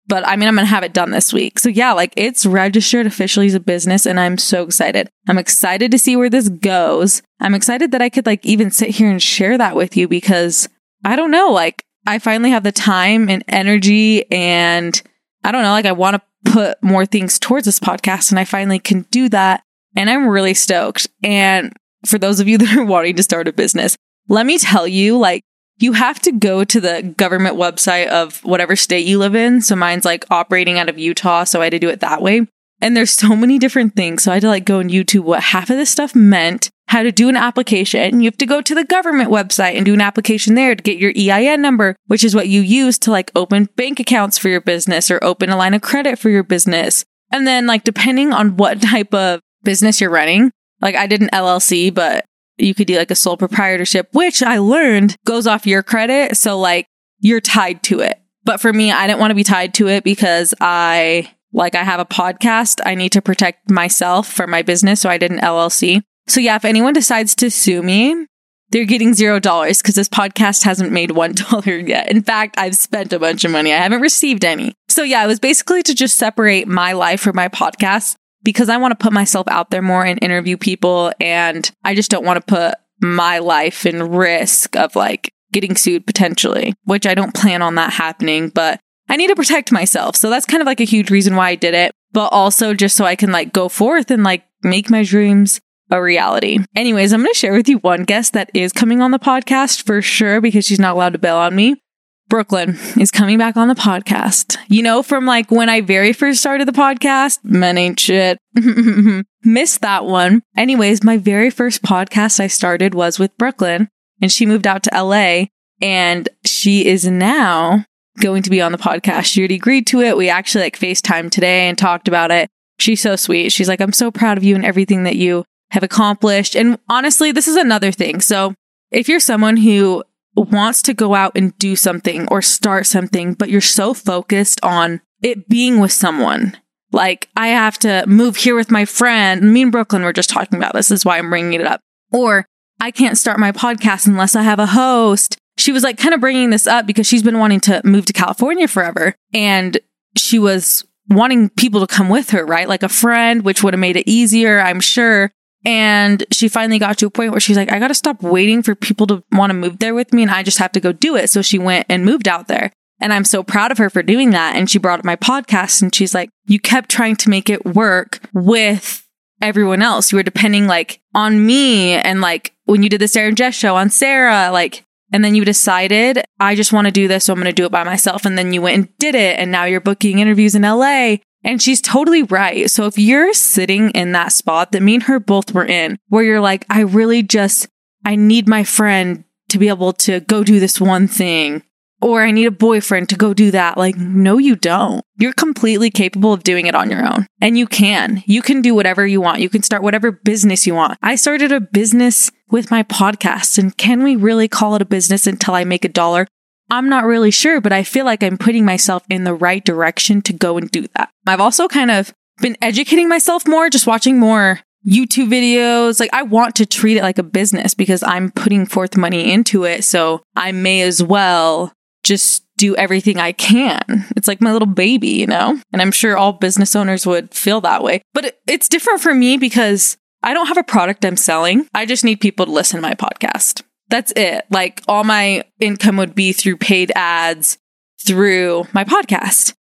But 0.08 0.26
I 0.28 0.36
mean, 0.36 0.48
I'm 0.48 0.56
going 0.56 0.66
to 0.66 0.70
have 0.70 0.84
it 0.84 0.94
done 0.94 1.12
this 1.12 1.34
week. 1.34 1.60
So 1.60 1.70
yeah, 1.70 1.94
like 1.94 2.14
it's 2.16 2.46
registered 2.46 3.06
officially 3.06 3.48
as 3.48 3.54
a 3.54 3.60
business 3.60 4.06
and 4.06 4.20
I'm 4.20 4.38
so 4.38 4.64
excited. 4.64 5.10
I'm 5.28 5.38
excited 5.38 5.92
to 5.92 6.00
see 6.00 6.16
where 6.16 6.30
this 6.30 6.50
goes. 6.50 7.22
I'm 7.40 7.54
excited 7.54 7.92
that 7.92 8.02
I 8.02 8.10
could 8.10 8.26
like 8.26 8.46
even 8.46 8.72
sit 8.72 8.92
here 8.92 9.10
and 9.10 9.22
share 9.22 9.58
that 9.58 9.76
with 9.76 9.98
you 9.98 10.08
because 10.08 10.70
I 11.04 11.16
don't 11.16 11.32
know, 11.32 11.52
like 11.52 11.84
I 12.06 12.20
finally 12.20 12.52
have 12.52 12.64
the 12.64 12.72
time 12.72 13.30
and 13.30 13.44
energy 13.48 14.30
and 14.32 15.02
I 15.44 15.52
don't 15.52 15.64
know, 15.64 15.72
like 15.72 15.86
I 15.86 15.92
want 15.92 16.16
to 16.16 16.52
put 16.52 16.82
more 16.82 17.06
things 17.06 17.38
towards 17.38 17.66
this 17.66 17.80
podcast 17.80 18.32
and 18.32 18.40
I 18.40 18.46
finally 18.46 18.80
can 18.80 19.02
do 19.12 19.28
that 19.30 19.64
and 19.96 20.10
I'm 20.10 20.28
really 20.28 20.54
stoked. 20.54 21.08
And 21.24 21.74
for 22.06 22.18
those 22.18 22.40
of 22.40 22.48
you 22.48 22.58
that 22.60 22.78
are 22.78 22.86
wanting 22.86 23.16
to 23.18 23.24
start 23.24 23.48
a 23.48 23.54
business, 23.54 23.98
let 24.30 24.46
me 24.46 24.58
tell 24.58 24.88
you, 24.88 25.18
like, 25.18 25.44
you 25.80 25.94
have 25.94 26.20
to 26.22 26.32
go 26.32 26.64
to 26.64 26.82
the 26.82 27.14
government 27.18 27.56
website 27.56 28.08
of 28.08 28.44
whatever 28.44 28.76
state 28.76 29.06
you 29.06 29.20
live 29.20 29.36
in. 29.36 29.62
So 29.62 29.76
mine's 29.76 30.06
like 30.06 30.26
operating 30.32 30.80
out 30.80 30.90
of 30.90 30.98
Utah. 30.98 31.44
So 31.44 31.62
I 31.62 31.66
had 31.66 31.72
to 31.72 31.80
do 31.80 31.90
it 31.90 32.00
that 32.00 32.22
way. 32.22 32.48
And 32.82 32.96
there's 32.96 33.12
so 33.12 33.36
many 33.36 33.58
different 33.58 33.96
things. 33.96 34.24
So 34.24 34.32
I 34.32 34.36
had 34.36 34.42
to 34.42 34.48
like 34.48 34.66
go 34.66 34.80
on 34.80 34.90
YouTube 34.90 35.22
what 35.22 35.42
half 35.42 35.70
of 35.70 35.78
this 35.78 35.90
stuff 35.90 36.16
meant, 36.16 36.70
how 36.88 37.04
to 37.04 37.12
do 37.12 37.30
an 37.30 37.36
application. 37.36 38.22
You 38.22 38.28
have 38.28 38.38
to 38.38 38.46
go 38.46 38.62
to 38.62 38.76
the 38.76 38.84
government 38.84 39.32
website 39.32 39.76
and 39.76 39.86
do 39.86 39.94
an 39.94 40.02
application 40.02 40.56
there 40.56 40.76
to 40.76 40.84
get 40.84 41.00
your 41.00 41.12
EIN 41.16 41.62
number, 41.62 41.96
which 42.06 42.24
is 42.24 42.36
what 42.36 42.48
you 42.48 42.62
use 42.62 43.00
to 43.00 43.12
like 43.12 43.32
open 43.36 43.70
bank 43.76 44.00
accounts 44.00 44.38
for 44.38 44.50
your 44.50 44.62
business 44.62 45.10
or 45.10 45.24
open 45.24 45.50
a 45.50 45.58
line 45.58 45.74
of 45.74 45.82
credit 45.82 46.20
for 46.20 46.30
your 46.30 46.44
business. 46.44 47.04
And 47.32 47.48
then 47.48 47.68
like 47.68 47.84
depending 47.84 48.32
on 48.32 48.58
what 48.58 48.82
type 48.82 49.14
of 49.14 49.42
business 49.64 50.00
you're 50.00 50.10
running. 50.10 50.52
Like 50.80 50.96
I 50.96 51.08
did 51.08 51.22
an 51.22 51.30
LLC, 51.34 51.94
but 51.94 52.26
you 52.58 52.74
could 52.74 52.88
do 52.88 52.98
like 52.98 53.12
a 53.12 53.16
sole 53.16 53.38
proprietorship, 53.38 54.10
which 54.14 54.42
I 54.42 54.58
learned 54.58 55.16
goes 55.26 55.48
off 55.48 55.68
your 55.68 55.84
credit. 55.84 56.38
So 56.38 56.58
like 56.58 56.88
you're 57.20 57.42
tied 57.42 57.84
to 57.84 58.00
it. 58.00 58.20
But 58.44 58.62
for 58.62 58.72
me, 58.72 58.92
I 58.92 59.08
didn't 59.08 59.20
want 59.20 59.32
to 59.32 59.36
be 59.36 59.44
tied 59.44 59.74
to 59.76 59.88
it 59.88 60.04
because 60.04 60.54
I 60.62 61.32
like 61.54 61.76
I 61.76 61.84
have 61.84 62.00
a 62.00 62.06
podcast. 62.06 62.80
I 62.86 62.96
need 62.96 63.12
to 63.14 63.22
protect 63.22 63.70
myself 63.70 64.32
for 64.32 64.48
my 64.48 64.62
business. 64.62 65.02
So 65.02 65.10
I 65.10 65.18
did 65.18 65.32
an 65.32 65.40
LLC. 65.40 66.02
So 66.28 66.40
yeah, 66.40 66.56
if 66.56 66.66
anyone 66.66 66.94
decides 66.94 67.36
to 67.36 67.52
sue 67.52 67.82
me, 67.82 68.28
they're 68.70 68.86
getting 68.86 69.14
zero 69.14 69.40
dollars 69.40 69.82
because 69.82 69.96
this 69.96 70.10
podcast 70.10 70.64
hasn't 70.64 70.92
made 70.92 71.12
one 71.12 71.34
dollar 71.52 71.78
yet. 71.78 72.12
In 72.12 72.22
fact, 72.22 72.56
I've 72.58 72.76
spent 72.76 73.14
a 73.14 73.20
bunch 73.20 73.46
of 73.46 73.52
money. 73.52 73.74
I 73.74 73.78
haven't 73.78 74.02
received 74.02 74.44
any. 74.44 74.74
So 74.90 75.04
yeah, 75.04 75.24
it 75.24 75.28
was 75.28 75.40
basically 75.40 75.84
to 75.84 75.94
just 75.94 76.18
separate 76.18 76.68
my 76.68 76.94
life 76.94 77.22
from 77.22 77.36
my 77.36 77.50
podcast 77.50 78.16
because 78.44 78.70
I 78.70 78.78
want 78.78 78.98
to 78.98 79.04
put 79.04 79.14
myself 79.14 79.48
out 79.48 79.70
there 79.70 79.82
more 79.82 80.06
and 80.06 80.22
interview 80.22 80.58
people. 80.58 81.12
And 81.20 81.70
I 81.84 81.96
just 81.96 82.12
don't 82.12 82.26
want 82.26 82.38
to 82.38 82.54
put 82.54 82.76
my 83.02 83.40
life 83.40 83.86
in 83.86 84.12
risk 84.12 84.76
of 84.76 84.96
like 84.96 85.32
getting 85.52 85.76
sued 85.76 86.06
potentially, 86.06 86.74
which 86.86 87.06
I 87.06 87.16
don't 87.16 87.34
plan 87.34 87.62
on 87.62 87.76
that 87.76 87.94
happening, 87.94 88.50
but 88.50 88.80
I 89.10 89.16
need 89.16 89.28
to 89.28 89.36
protect 89.36 89.72
myself. 89.72 90.16
So 90.16 90.30
that's 90.30 90.46
kind 90.46 90.62
of 90.62 90.68
like 90.68 90.82
a 90.82 90.86
huge 90.86 91.12
reason 91.12 91.36
why 91.36 91.50
I 91.50 91.56
did 91.56 91.74
it, 91.74 91.94
but 92.12 92.34
also 92.34 92.74
just 92.74 92.96
so 92.96 93.06
I 93.06 93.16
can 93.16 93.32
like 93.32 93.54
go 93.54 93.70
forth 93.70 94.12
and 94.12 94.24
like 94.24 94.44
make 94.64 94.90
my 94.90 95.04
dreams 95.04 95.62
a 95.90 96.02
reality. 96.02 96.60
Anyways, 96.76 97.14
I'm 97.14 97.22
going 97.22 97.32
to 97.32 97.38
share 97.38 97.54
with 97.54 97.70
you 97.70 97.78
one 97.78 98.04
guest 98.04 98.34
that 98.34 98.52
is 98.54 98.74
coming 98.74 99.02
on 99.02 99.12
the 99.12 99.20
podcast 99.20 99.84
for 99.84 100.02
sure 100.02 100.42
because 100.42 100.66
she's 100.66 100.80
not 100.80 100.96
allowed 100.96 101.14
to 101.14 101.20
bail 101.20 101.38
on 101.38 101.56
me. 101.56 101.82
Brooklyn 102.30 102.78
is 103.00 103.12
coming 103.12 103.38
back 103.38 103.56
on 103.56 103.68
the 103.68 103.74
podcast. 103.74 104.58
You 104.68 104.84
know, 104.84 105.02
from 105.02 105.26
like 105.26 105.50
when 105.52 105.70
I 105.70 105.82
very 105.82 106.14
first 106.14 106.40
started 106.40 106.68
the 106.68 106.74
podcast, 106.74 107.40
men 107.44 107.78
ain't 107.78 108.00
shit. 108.00 108.38
Missed 109.44 109.82
that 109.82 110.06
one. 110.06 110.42
Anyways, 110.58 111.04
my 111.04 111.18
very 111.18 111.50
first 111.50 111.82
podcast 111.84 112.40
I 112.40 112.48
started 112.48 112.94
was 112.94 113.18
with 113.20 113.38
Brooklyn 113.38 113.90
and 114.22 114.32
she 114.32 114.46
moved 114.46 114.68
out 114.68 114.84
to 114.84 114.92
LA 114.94 115.46
and 115.82 116.28
she 116.46 116.86
is 116.86 117.06
now 117.06 117.86
going 118.20 118.44
to 118.44 118.50
be 118.50 118.62
on 118.62 118.72
the 118.72 118.78
podcast. 118.78 119.26
She 119.26 119.42
already 119.42 119.56
agreed 119.56 119.88
to 119.88 120.02
it. 120.02 120.18
We 120.18 120.30
actually 120.30 120.66
like 120.66 120.80
FaceTime 120.80 121.30
today 121.32 121.70
and 121.70 121.78
talked 121.78 122.08
about 122.08 122.32
it. 122.32 122.50
she's 122.80 123.02
so 123.02 123.16
sweet. 123.16 123.52
She's 123.52 123.68
like, 123.70 123.80
I'm 123.80 123.94
so 123.94 124.12
proud 124.12 124.38
of 124.38 124.44
you 124.44 124.56
and 124.56 124.66
everything 124.66 125.04
that 125.04 125.16
you 125.16 125.46
have 125.72 125.84
accomplished. 125.84 126.56
And 126.56 126.78
honestly, 126.90 127.32
this 127.32 127.48
is 127.48 127.56
another 127.56 127.92
thing. 127.92 128.22
So 128.22 128.54
if 128.92 129.08
you're 129.08 129.20
someone 129.20 129.58
who 129.58 130.04
wants 130.38 130.82
to 130.84 130.94
go 130.94 131.16
out 131.16 131.34
and 131.36 131.58
do 131.58 131.76
something 131.76 132.28
or 132.30 132.42
start 132.42 132.86
something, 132.86 133.34
but 133.34 133.50
you're 133.50 133.62
so 133.62 133.94
focused 133.94 134.64
on 134.64 135.02
it 135.22 135.50
being 135.50 135.80
with 135.80 135.92
someone, 135.92 136.58
like 136.92 137.30
I 137.36 137.48
have 137.50 137.78
to 137.80 138.06
move 138.08 138.38
here 138.38 138.56
with 138.56 138.72
my 138.72 138.86
friend. 138.86 139.54
Me 139.54 139.64
and 139.64 139.72
Brooklyn 139.72 140.04
were 140.04 140.14
just 140.14 140.30
talking 140.30 140.58
about 140.58 140.74
this. 140.74 140.90
this 140.90 141.02
is 141.02 141.06
why 141.06 141.18
I'm 141.18 141.30
bringing 141.30 141.60
it 141.60 141.68
up. 141.68 141.82
Or 142.12 142.46
I 142.80 142.92
can't 142.92 143.18
start 143.18 143.40
my 143.40 143.52
podcast 143.52 144.08
unless 144.08 144.36
I 144.36 144.44
have 144.44 144.60
a 144.60 144.68
host. 144.68 145.38
She 145.58 145.72
was 145.72 145.84
like 145.84 145.98
kind 145.98 146.14
of 146.14 146.22
bringing 146.22 146.52
this 146.52 146.68
up 146.68 146.86
because 146.86 147.08
she's 147.08 147.24
been 147.24 147.40
wanting 147.40 147.60
to 147.62 147.82
move 147.84 148.06
to 148.06 148.14
California 148.14 148.68
forever. 148.68 149.16
And 149.34 149.80
she 150.16 150.40
was 150.40 150.86
wanting 151.10 151.50
people 151.50 151.86
to 151.86 151.88
come 151.88 152.10
with 152.10 152.30
her, 152.32 152.46
right? 152.46 152.68
Like 152.68 152.84
a 152.84 152.90
friend, 152.90 153.44
which 153.44 153.64
would 153.64 153.74
have 153.74 153.80
made 153.80 153.98
it 153.98 154.10
easier, 154.10 154.60
I'm 154.60 154.80
sure. 154.80 155.32
And 155.68 156.24
she 156.32 156.48
finally 156.48 156.80
got 156.80 156.98
to 157.00 157.08
a 157.08 157.10
point 157.10 157.32
where 157.32 157.42
she's 157.42 157.58
like, 157.58 157.74
I 157.74 157.78
got 157.78 157.90
to 157.90 157.94
stop 157.94 158.24
waiting 158.24 158.64
for 158.64 158.74
people 158.74 159.06
to 159.08 159.22
want 159.34 159.50
to 159.50 159.54
move 159.54 159.80
there 159.80 159.94
with 159.94 160.14
me 160.14 160.22
and 160.22 160.32
I 160.32 160.42
just 160.42 160.60
have 160.60 160.72
to 160.72 160.80
go 160.80 160.94
do 160.94 161.18
it. 161.18 161.30
So 161.30 161.42
she 161.42 161.60
went 161.60 161.86
and 161.90 162.06
moved 162.06 162.30
out 162.30 162.48
there. 162.48 162.72
And 163.02 163.12
I'm 163.12 163.26
so 163.26 163.44
proud 163.44 163.74
of 163.74 163.78
her 163.78 163.90
for 163.90 164.02
doing 164.02 164.30
that. 164.30 164.56
And 164.56 164.70
she 164.70 164.80
brought 164.80 165.00
up 165.00 165.06
my 165.06 165.18
podcast 165.18 165.82
and 165.82 165.94
she's 165.94 166.16
like, 166.16 166.30
you 166.46 166.58
kept 166.58 166.90
trying 166.90 167.18
to 167.18 167.30
make 167.30 167.50
it 167.50 167.66
work 167.66 168.22
with 168.34 169.06
everyone 169.42 169.82
else. 169.82 170.10
You 170.10 170.16
were 170.16 170.24
depending 170.24 170.68
like 170.68 171.02
on 171.14 171.46
me 171.46 171.96
and 171.96 172.22
like 172.22 172.54
when 172.64 172.82
you 172.82 172.88
did 172.88 173.02
the 173.02 173.10
Sarah 173.10 173.28
and 173.28 173.36
Jess 173.36 173.54
show 173.54 173.76
on 173.76 173.90
Sarah, 173.90 174.52
like, 174.54 174.86
and 175.12 175.22
then 175.22 175.36
you 175.36 175.44
decided, 175.44 176.24
I 176.40 176.56
just 176.56 176.72
want 176.72 176.86
to 176.86 176.92
do 176.92 177.10
this. 177.10 177.26
So 177.26 177.34
I'm 177.34 177.40
going 177.40 177.46
to 177.46 177.54
do 177.54 177.66
it 177.66 177.74
by 177.74 177.84
myself. 177.84 178.26
And 178.26 178.38
then 178.38 178.54
you 178.54 178.62
went 178.62 178.78
and 178.78 178.98
did 179.00 179.16
it. 179.16 179.38
And 179.38 179.52
now 179.52 179.66
you're 179.66 179.82
booking 179.82 180.20
interviews 180.20 180.56
in 180.56 180.62
LA. 180.62 181.18
And 181.48 181.62
she's 181.62 181.82
totally 181.82 182.24
right. 182.24 182.70
So 182.70 182.86
if 182.86 182.98
you're 182.98 183.34
sitting 183.34 183.90
in 183.92 184.12
that 184.12 184.34
spot 184.34 184.74
that 184.74 184.82
me 184.82 184.96
and 184.96 185.04
her 185.04 185.20
both 185.20 185.54
were 185.54 185.66
in, 185.66 185.98
where 186.10 186.24
you're 186.24 186.42
like, 186.42 186.66
I 186.70 186.82
really 186.82 187.24
just, 187.24 187.70
I 188.06 188.18
need 188.18 188.50
my 188.50 188.66
friend 188.66 189.24
to 189.50 189.58
be 189.58 189.70
able 189.70 189.94
to 189.94 190.20
go 190.20 190.44
do 190.44 190.60
this 190.60 190.82
one 190.82 191.08
thing 191.08 191.64
or 192.02 192.22
I 192.22 192.32
need 192.32 192.46
a 192.46 192.52
boyfriend 192.52 193.10
to 193.10 193.16
go 193.16 193.34
do 193.34 193.52
that. 193.52 193.78
Like, 193.78 193.96
no, 193.98 194.38
you 194.38 194.56
don't. 194.56 195.04
You're 195.18 195.34
completely 195.34 195.90
capable 195.90 196.34
of 196.34 196.44
doing 196.44 196.68
it 196.68 196.76
on 196.76 196.92
your 196.92 197.06
own. 197.06 197.26
And 197.42 197.58
you 197.58 197.66
can. 197.66 198.24
You 198.26 198.42
can 198.42 198.62
do 198.62 198.76
whatever 198.76 199.08
you 199.08 199.22
want. 199.22 199.40
You 199.40 199.50
can 199.50 199.64
start 199.64 199.84
whatever 199.84 200.12
business 200.12 200.68
you 200.68 200.76
want. 200.76 201.00
I 201.02 201.16
started 201.16 201.52
a 201.52 201.62
business 201.62 202.30
with 202.52 202.70
my 202.70 202.84
podcast. 202.84 203.58
And 203.58 203.76
can 203.78 204.04
we 204.04 204.16
really 204.16 204.48
call 204.48 204.76
it 204.76 204.82
a 204.82 204.86
business 204.86 205.26
until 205.26 205.56
I 205.56 205.64
make 205.64 205.86
a 205.86 205.90
dollar? 205.90 206.28
I'm 206.70 206.90
not 206.90 207.06
really 207.06 207.32
sure, 207.32 207.62
but 207.62 207.72
I 207.72 207.84
feel 207.84 208.06
like 208.06 208.24
I'm 208.24 208.38
putting 208.38 208.66
myself 208.66 209.04
in 209.10 209.24
the 209.24 209.34
right 209.34 209.64
direction 209.64 210.22
to 210.24 210.34
go 210.34 210.58
and 210.58 210.70
do 210.70 210.86
that. 210.96 211.10
I've 211.26 211.40
also 211.40 211.68
kind 211.68 211.92
of 211.92 212.14
been 212.40 212.58
educating 212.62 213.10
myself 213.10 213.48
more, 213.48 213.70
just 213.70 213.88
watching 213.88 214.20
more 214.20 214.60
YouTube 214.88 215.30
videos. 215.30 216.00
Like 216.00 216.14
I 216.14 216.24
want 216.24 216.56
to 216.56 216.66
treat 216.66 216.98
it 216.98 217.04
like 217.04 217.18
a 217.18 217.24
business 217.24 217.74
because 217.74 218.04
I'm 218.04 218.32
putting 218.32 218.66
forth 218.66 218.98
money 218.98 219.32
into 219.32 219.64
it. 219.64 219.84
So 219.84 220.22
I 220.36 220.52
may 220.52 220.82
as 220.82 221.02
well 221.02 221.74
just 222.04 222.44
do 222.58 222.76
everything 222.76 223.20
I 223.20 223.34
can. 223.34 224.06
It's 224.16 224.28
like 224.28 224.42
my 224.42 224.52
little 224.52 224.68
baby, 224.68 225.10
you 225.10 225.28
know? 225.28 225.62
And 225.72 225.82
I'm 225.82 225.92
sure 225.92 226.18
all 226.18 226.34
business 226.34 226.76
owners 226.76 227.06
would 227.06 227.34
feel 227.34 227.62
that 227.62 227.84
way. 227.84 228.02
But 228.14 228.40
it's 228.48 228.70
different 228.70 229.02
for 229.02 229.14
me 229.14 229.38
because 229.38 229.98
I 230.24 230.34
don't 230.34 230.48
have 230.48 230.58
a 230.58 230.64
product 230.64 231.06
I'm 231.06 231.18
selling. 231.18 231.68
I 231.74 231.86
just 231.86 232.04
need 232.04 232.20
people 232.20 232.46
to 232.46 232.52
listen 232.52 232.78
to 232.78 232.82
my 232.82 232.96
podcast. 232.96 233.62
That's 233.90 234.12
it. 234.16 234.46
Like 234.50 234.82
all 234.88 235.04
my 235.04 235.44
income 235.60 235.98
would 235.98 236.16
be 236.16 236.34
through 236.34 236.58
paid 236.58 236.92
ads 236.96 237.58
through 238.06 238.68
my 238.74 238.84
podcast. 238.84 239.54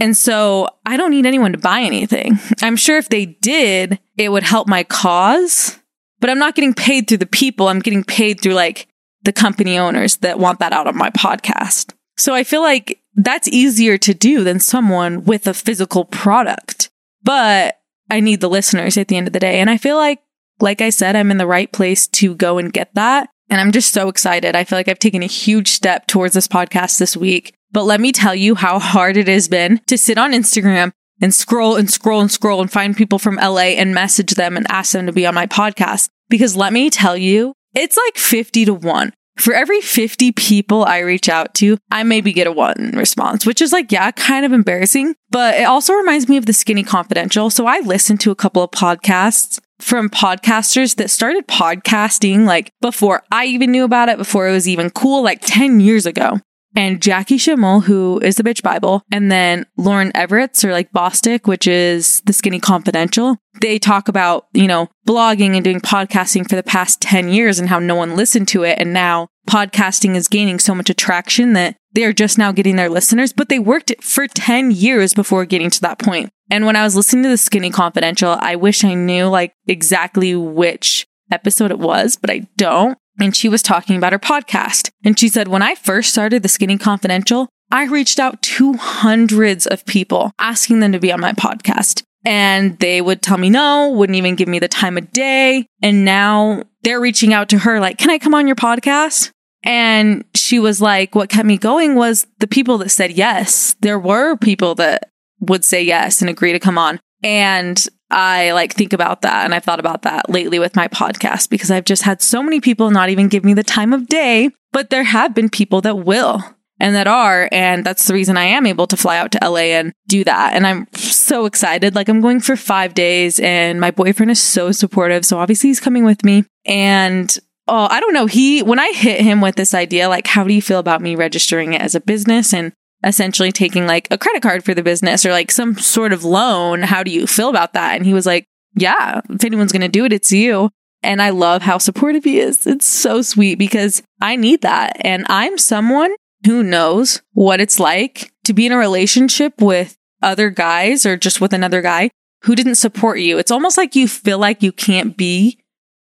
And 0.00 0.16
so 0.16 0.68
I 0.84 0.96
don't 0.96 1.10
need 1.10 1.26
anyone 1.26 1.52
to 1.52 1.58
buy 1.58 1.80
anything. 1.80 2.38
I'm 2.62 2.76
sure 2.76 2.98
if 2.98 3.08
they 3.08 3.26
did, 3.26 4.00
it 4.16 4.30
would 4.30 4.42
help 4.42 4.66
my 4.66 4.82
cause, 4.82 5.78
but 6.20 6.30
I'm 6.30 6.38
not 6.38 6.54
getting 6.54 6.74
paid 6.74 7.06
through 7.06 7.18
the 7.18 7.26
people. 7.26 7.68
I'm 7.68 7.78
getting 7.80 8.02
paid 8.02 8.40
through 8.40 8.54
like 8.54 8.88
the 9.22 9.32
company 9.32 9.78
owners 9.78 10.16
that 10.18 10.38
want 10.38 10.58
that 10.58 10.72
out 10.72 10.86
of 10.86 10.94
my 10.94 11.10
podcast. 11.10 11.92
So 12.16 12.34
I 12.34 12.44
feel 12.44 12.62
like 12.62 13.00
that's 13.14 13.48
easier 13.48 13.96
to 13.98 14.14
do 14.14 14.44
than 14.44 14.60
someone 14.60 15.24
with 15.24 15.46
a 15.46 15.54
physical 15.54 16.04
product. 16.04 16.90
But 17.22 17.80
I 18.10 18.20
need 18.20 18.40
the 18.40 18.50
listeners 18.50 18.98
at 18.98 19.08
the 19.08 19.16
end 19.16 19.26
of 19.26 19.32
the 19.32 19.40
day. 19.40 19.60
And 19.60 19.70
I 19.70 19.78
feel 19.78 19.96
like, 19.96 20.20
like 20.60 20.80
I 20.80 20.90
said, 20.90 21.16
I'm 21.16 21.30
in 21.30 21.38
the 21.38 21.46
right 21.46 21.70
place 21.72 22.06
to 22.08 22.34
go 22.34 22.58
and 22.58 22.72
get 22.72 22.94
that. 22.94 23.28
And 23.50 23.60
I'm 23.60 23.72
just 23.72 23.92
so 23.92 24.08
excited. 24.08 24.56
I 24.56 24.64
feel 24.64 24.78
like 24.78 24.88
I've 24.88 24.98
taken 24.98 25.22
a 25.22 25.26
huge 25.26 25.68
step 25.68 26.06
towards 26.06 26.34
this 26.34 26.48
podcast 26.48 26.98
this 26.98 27.16
week. 27.16 27.54
But 27.72 27.84
let 27.84 28.00
me 28.00 28.12
tell 28.12 28.34
you 28.34 28.54
how 28.54 28.78
hard 28.78 29.16
it 29.16 29.28
has 29.28 29.48
been 29.48 29.80
to 29.86 29.98
sit 29.98 30.18
on 30.18 30.32
Instagram 30.32 30.92
and 31.20 31.34
scroll 31.34 31.76
and 31.76 31.90
scroll 31.90 32.20
and 32.20 32.30
scroll 32.30 32.60
and 32.60 32.70
find 32.70 32.96
people 32.96 33.18
from 33.18 33.36
LA 33.36 33.74
and 33.76 33.94
message 33.94 34.34
them 34.34 34.56
and 34.56 34.66
ask 34.70 34.92
them 34.92 35.06
to 35.06 35.12
be 35.12 35.26
on 35.26 35.34
my 35.34 35.46
podcast. 35.46 36.08
Because 36.28 36.56
let 36.56 36.72
me 36.72 36.90
tell 36.90 37.16
you, 37.16 37.52
it's 37.74 37.96
like 37.96 38.16
50 38.16 38.66
to 38.66 38.74
1. 38.74 39.12
For 39.36 39.52
every 39.52 39.80
50 39.80 40.32
people 40.32 40.84
I 40.84 40.98
reach 40.98 41.28
out 41.28 41.54
to, 41.54 41.76
I 41.90 42.02
maybe 42.04 42.32
get 42.32 42.46
a 42.46 42.52
one 42.52 42.92
response, 42.94 43.44
which 43.44 43.60
is 43.60 43.72
like, 43.72 43.90
yeah, 43.90 44.10
kind 44.12 44.46
of 44.46 44.52
embarrassing, 44.52 45.14
but 45.30 45.56
it 45.56 45.64
also 45.64 45.92
reminds 45.92 46.28
me 46.28 46.36
of 46.36 46.46
the 46.46 46.52
Skinny 46.52 46.84
Confidential. 46.84 47.50
So 47.50 47.66
I 47.66 47.80
listened 47.80 48.20
to 48.20 48.30
a 48.30 48.36
couple 48.36 48.62
of 48.62 48.70
podcasts 48.70 49.58
from 49.80 50.08
podcasters 50.08 50.96
that 50.96 51.10
started 51.10 51.48
podcasting 51.48 52.46
like 52.46 52.70
before 52.80 53.22
I 53.32 53.46
even 53.46 53.72
knew 53.72 53.84
about 53.84 54.08
it, 54.08 54.18
before 54.18 54.48
it 54.48 54.52
was 54.52 54.68
even 54.68 54.90
cool, 54.90 55.22
like 55.22 55.40
10 55.42 55.80
years 55.80 56.06
ago 56.06 56.40
and 56.74 57.00
Jackie 57.00 57.38
Schimmel, 57.38 57.80
who 57.82 58.20
is 58.20 58.36
the 58.36 58.42
Bitch 58.42 58.62
Bible, 58.62 59.02
and 59.12 59.30
then 59.30 59.66
Lauren 59.76 60.12
Evarts 60.12 60.64
or 60.64 60.72
like 60.72 60.92
Bosstick, 60.92 61.46
which 61.46 61.66
is 61.66 62.20
the 62.22 62.32
Skinny 62.32 62.60
Confidential. 62.60 63.36
They 63.60 63.78
talk 63.78 64.08
about, 64.08 64.46
you 64.52 64.66
know, 64.66 64.88
blogging 65.06 65.54
and 65.54 65.62
doing 65.62 65.80
podcasting 65.80 66.48
for 66.48 66.56
the 66.56 66.62
past 66.62 67.00
10 67.00 67.28
years 67.28 67.58
and 67.58 67.68
how 67.68 67.78
no 67.78 67.94
one 67.94 68.16
listened 68.16 68.48
to 68.48 68.64
it. 68.64 68.78
And 68.78 68.92
now 68.92 69.28
podcasting 69.48 70.16
is 70.16 70.28
gaining 70.28 70.58
so 70.58 70.74
much 70.74 70.90
attraction 70.90 71.52
that 71.52 71.76
they're 71.92 72.12
just 72.12 72.38
now 72.38 72.50
getting 72.50 72.76
their 72.76 72.88
listeners, 72.88 73.32
but 73.32 73.48
they 73.48 73.60
worked 73.60 73.92
for 74.02 74.26
10 74.26 74.72
years 74.72 75.14
before 75.14 75.44
getting 75.44 75.70
to 75.70 75.80
that 75.82 76.00
point. 76.00 76.30
And 76.50 76.66
when 76.66 76.76
I 76.76 76.82
was 76.82 76.96
listening 76.96 77.22
to 77.24 77.28
the 77.28 77.36
Skinny 77.38 77.70
Confidential, 77.70 78.36
I 78.40 78.56
wish 78.56 78.84
I 78.84 78.94
knew 78.94 79.26
like 79.26 79.54
exactly 79.66 80.34
which 80.34 81.06
episode 81.30 81.70
it 81.70 81.78
was, 81.78 82.16
but 82.16 82.30
I 82.30 82.48
don't 82.56 82.98
and 83.20 83.34
she 83.36 83.48
was 83.48 83.62
talking 83.62 83.96
about 83.96 84.12
her 84.12 84.18
podcast. 84.18 84.90
And 85.04 85.18
she 85.18 85.28
said, 85.28 85.48
when 85.48 85.62
I 85.62 85.74
first 85.74 86.10
started 86.10 86.42
the 86.42 86.48
Skinny 86.48 86.78
Confidential, 86.78 87.48
I 87.70 87.84
reached 87.84 88.18
out 88.18 88.42
to 88.42 88.74
hundreds 88.74 89.66
of 89.66 89.86
people 89.86 90.32
asking 90.38 90.80
them 90.80 90.92
to 90.92 91.00
be 91.00 91.12
on 91.12 91.20
my 91.20 91.32
podcast. 91.32 92.02
And 92.24 92.78
they 92.78 93.00
would 93.00 93.20
tell 93.22 93.36
me 93.36 93.50
no, 93.50 93.90
wouldn't 93.90 94.16
even 94.16 94.34
give 94.34 94.48
me 94.48 94.58
the 94.58 94.68
time 94.68 94.96
of 94.96 95.12
day. 95.12 95.66
And 95.82 96.04
now 96.04 96.62
they're 96.82 97.00
reaching 97.00 97.34
out 97.34 97.50
to 97.50 97.58
her 97.58 97.80
like, 97.80 97.98
can 97.98 98.10
I 98.10 98.18
come 98.18 98.34
on 98.34 98.46
your 98.46 98.56
podcast? 98.56 99.30
And 99.62 100.24
she 100.34 100.58
was 100.58 100.80
like, 100.80 101.14
what 101.14 101.30
kept 101.30 101.46
me 101.46 101.58
going 101.58 101.94
was 101.94 102.26
the 102.38 102.46
people 102.46 102.78
that 102.78 102.90
said 102.90 103.12
yes. 103.12 103.76
There 103.80 103.98
were 103.98 104.36
people 104.36 104.74
that 104.76 105.10
would 105.40 105.64
say 105.64 105.82
yes 105.82 106.20
and 106.20 106.30
agree 106.30 106.52
to 106.52 106.58
come 106.58 106.78
on. 106.78 107.00
And 107.24 107.84
I 108.10 108.52
like 108.52 108.74
think 108.74 108.92
about 108.92 109.22
that. 109.22 109.44
And 109.44 109.54
I've 109.54 109.64
thought 109.64 109.80
about 109.80 110.02
that 110.02 110.28
lately 110.28 110.58
with 110.58 110.76
my 110.76 110.88
podcast 110.88 111.48
because 111.48 111.70
I've 111.70 111.86
just 111.86 112.02
had 112.02 112.22
so 112.22 112.42
many 112.42 112.60
people 112.60 112.90
not 112.90 113.08
even 113.08 113.28
give 113.28 113.44
me 113.44 113.54
the 113.54 113.64
time 113.64 113.92
of 113.92 114.06
day, 114.06 114.50
but 114.72 114.90
there 114.90 115.04
have 115.04 115.34
been 115.34 115.48
people 115.48 115.80
that 115.80 116.00
will 116.00 116.42
and 116.78 116.94
that 116.94 117.06
are. 117.06 117.48
And 117.50 117.84
that's 117.84 118.06
the 118.06 118.14
reason 118.14 118.36
I 118.36 118.44
am 118.44 118.66
able 118.66 118.86
to 118.88 118.96
fly 118.96 119.16
out 119.16 119.32
to 119.32 119.38
LA 119.42 119.72
and 119.72 119.92
do 120.06 120.22
that. 120.24 120.52
And 120.52 120.66
I'm 120.66 120.86
so 120.92 121.46
excited. 121.46 121.94
Like 121.94 122.08
I'm 122.08 122.20
going 122.20 122.40
for 122.40 122.56
five 122.56 122.92
days 122.92 123.40
and 123.40 123.80
my 123.80 123.90
boyfriend 123.90 124.30
is 124.30 124.42
so 124.42 124.70
supportive. 124.70 125.24
So 125.24 125.38
obviously 125.38 125.70
he's 125.70 125.80
coming 125.80 126.04
with 126.04 126.24
me. 126.24 126.44
And 126.66 127.34
oh, 127.68 127.88
I 127.90 128.00
don't 128.00 128.12
know. 128.12 128.26
He, 128.26 128.62
when 128.62 128.78
I 128.78 128.92
hit 128.92 129.22
him 129.22 129.40
with 129.40 129.56
this 129.56 129.72
idea, 129.72 130.10
like, 130.10 130.26
how 130.26 130.44
do 130.44 130.52
you 130.52 130.62
feel 130.62 130.78
about 130.78 131.00
me 131.00 131.16
registering 131.16 131.72
it 131.72 131.80
as 131.80 131.94
a 131.94 132.00
business? 132.00 132.52
And 132.52 132.72
essentially 133.04 133.52
taking 133.52 133.86
like 133.86 134.08
a 134.10 134.18
credit 134.18 134.42
card 134.42 134.64
for 134.64 134.74
the 134.74 134.82
business 134.82 135.24
or 135.24 135.30
like 135.30 135.50
some 135.50 135.76
sort 135.76 136.12
of 136.12 136.24
loan. 136.24 136.82
How 136.82 137.02
do 137.02 137.10
you 137.10 137.26
feel 137.26 137.50
about 137.50 137.74
that? 137.74 137.96
And 137.96 138.06
he 138.06 138.14
was 138.14 138.26
like, 138.26 138.46
yeah, 138.74 139.20
if 139.30 139.44
anyone's 139.44 139.72
going 139.72 139.82
to 139.82 139.88
do 139.88 140.04
it, 140.04 140.12
it's 140.12 140.32
you. 140.32 140.70
And 141.02 141.20
I 141.20 141.30
love 141.30 141.62
how 141.62 141.78
supportive 141.78 142.24
he 142.24 142.40
is. 142.40 142.66
It's 142.66 142.86
so 142.86 143.22
sweet 143.22 143.56
because 143.56 144.02
I 144.20 144.36
need 144.36 144.62
that. 144.62 144.96
And 145.00 145.26
I'm 145.28 145.58
someone 145.58 146.14
who 146.46 146.62
knows 146.62 147.22
what 147.32 147.60
it's 147.60 147.78
like 147.78 148.32
to 148.44 148.52
be 148.52 148.66
in 148.66 148.72
a 148.72 148.78
relationship 148.78 149.60
with 149.60 149.96
other 150.22 150.50
guys 150.50 151.04
or 151.04 151.16
just 151.16 151.40
with 151.40 151.52
another 151.52 151.82
guy 151.82 152.10
who 152.42 152.54
didn't 152.54 152.76
support 152.76 153.20
you. 153.20 153.38
It's 153.38 153.50
almost 153.50 153.76
like 153.76 153.94
you 153.94 154.08
feel 154.08 154.38
like 154.38 154.62
you 154.62 154.72
can't 154.72 155.16
be 155.16 155.58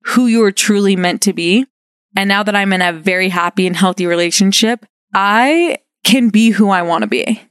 who 0.04 0.28
you 0.28 0.40
were 0.40 0.52
truly 0.52 0.96
meant 0.96 1.22
to 1.24 1.34
be. 1.34 1.66
And 2.16 2.28
now 2.30 2.44
that 2.44 2.56
I'm 2.56 2.72
in 2.72 2.82
a 2.82 2.94
very 2.94 3.30
happy 3.30 3.68
and 3.68 3.76
healthy 3.76 4.06
relationship, 4.06 4.86
I 5.14 5.80
can 6.06 6.30
be 6.30 6.52
who 6.52 6.70
I 6.70 6.84
want 6.84 7.02
to 7.02 7.08
be. 7.08 7.42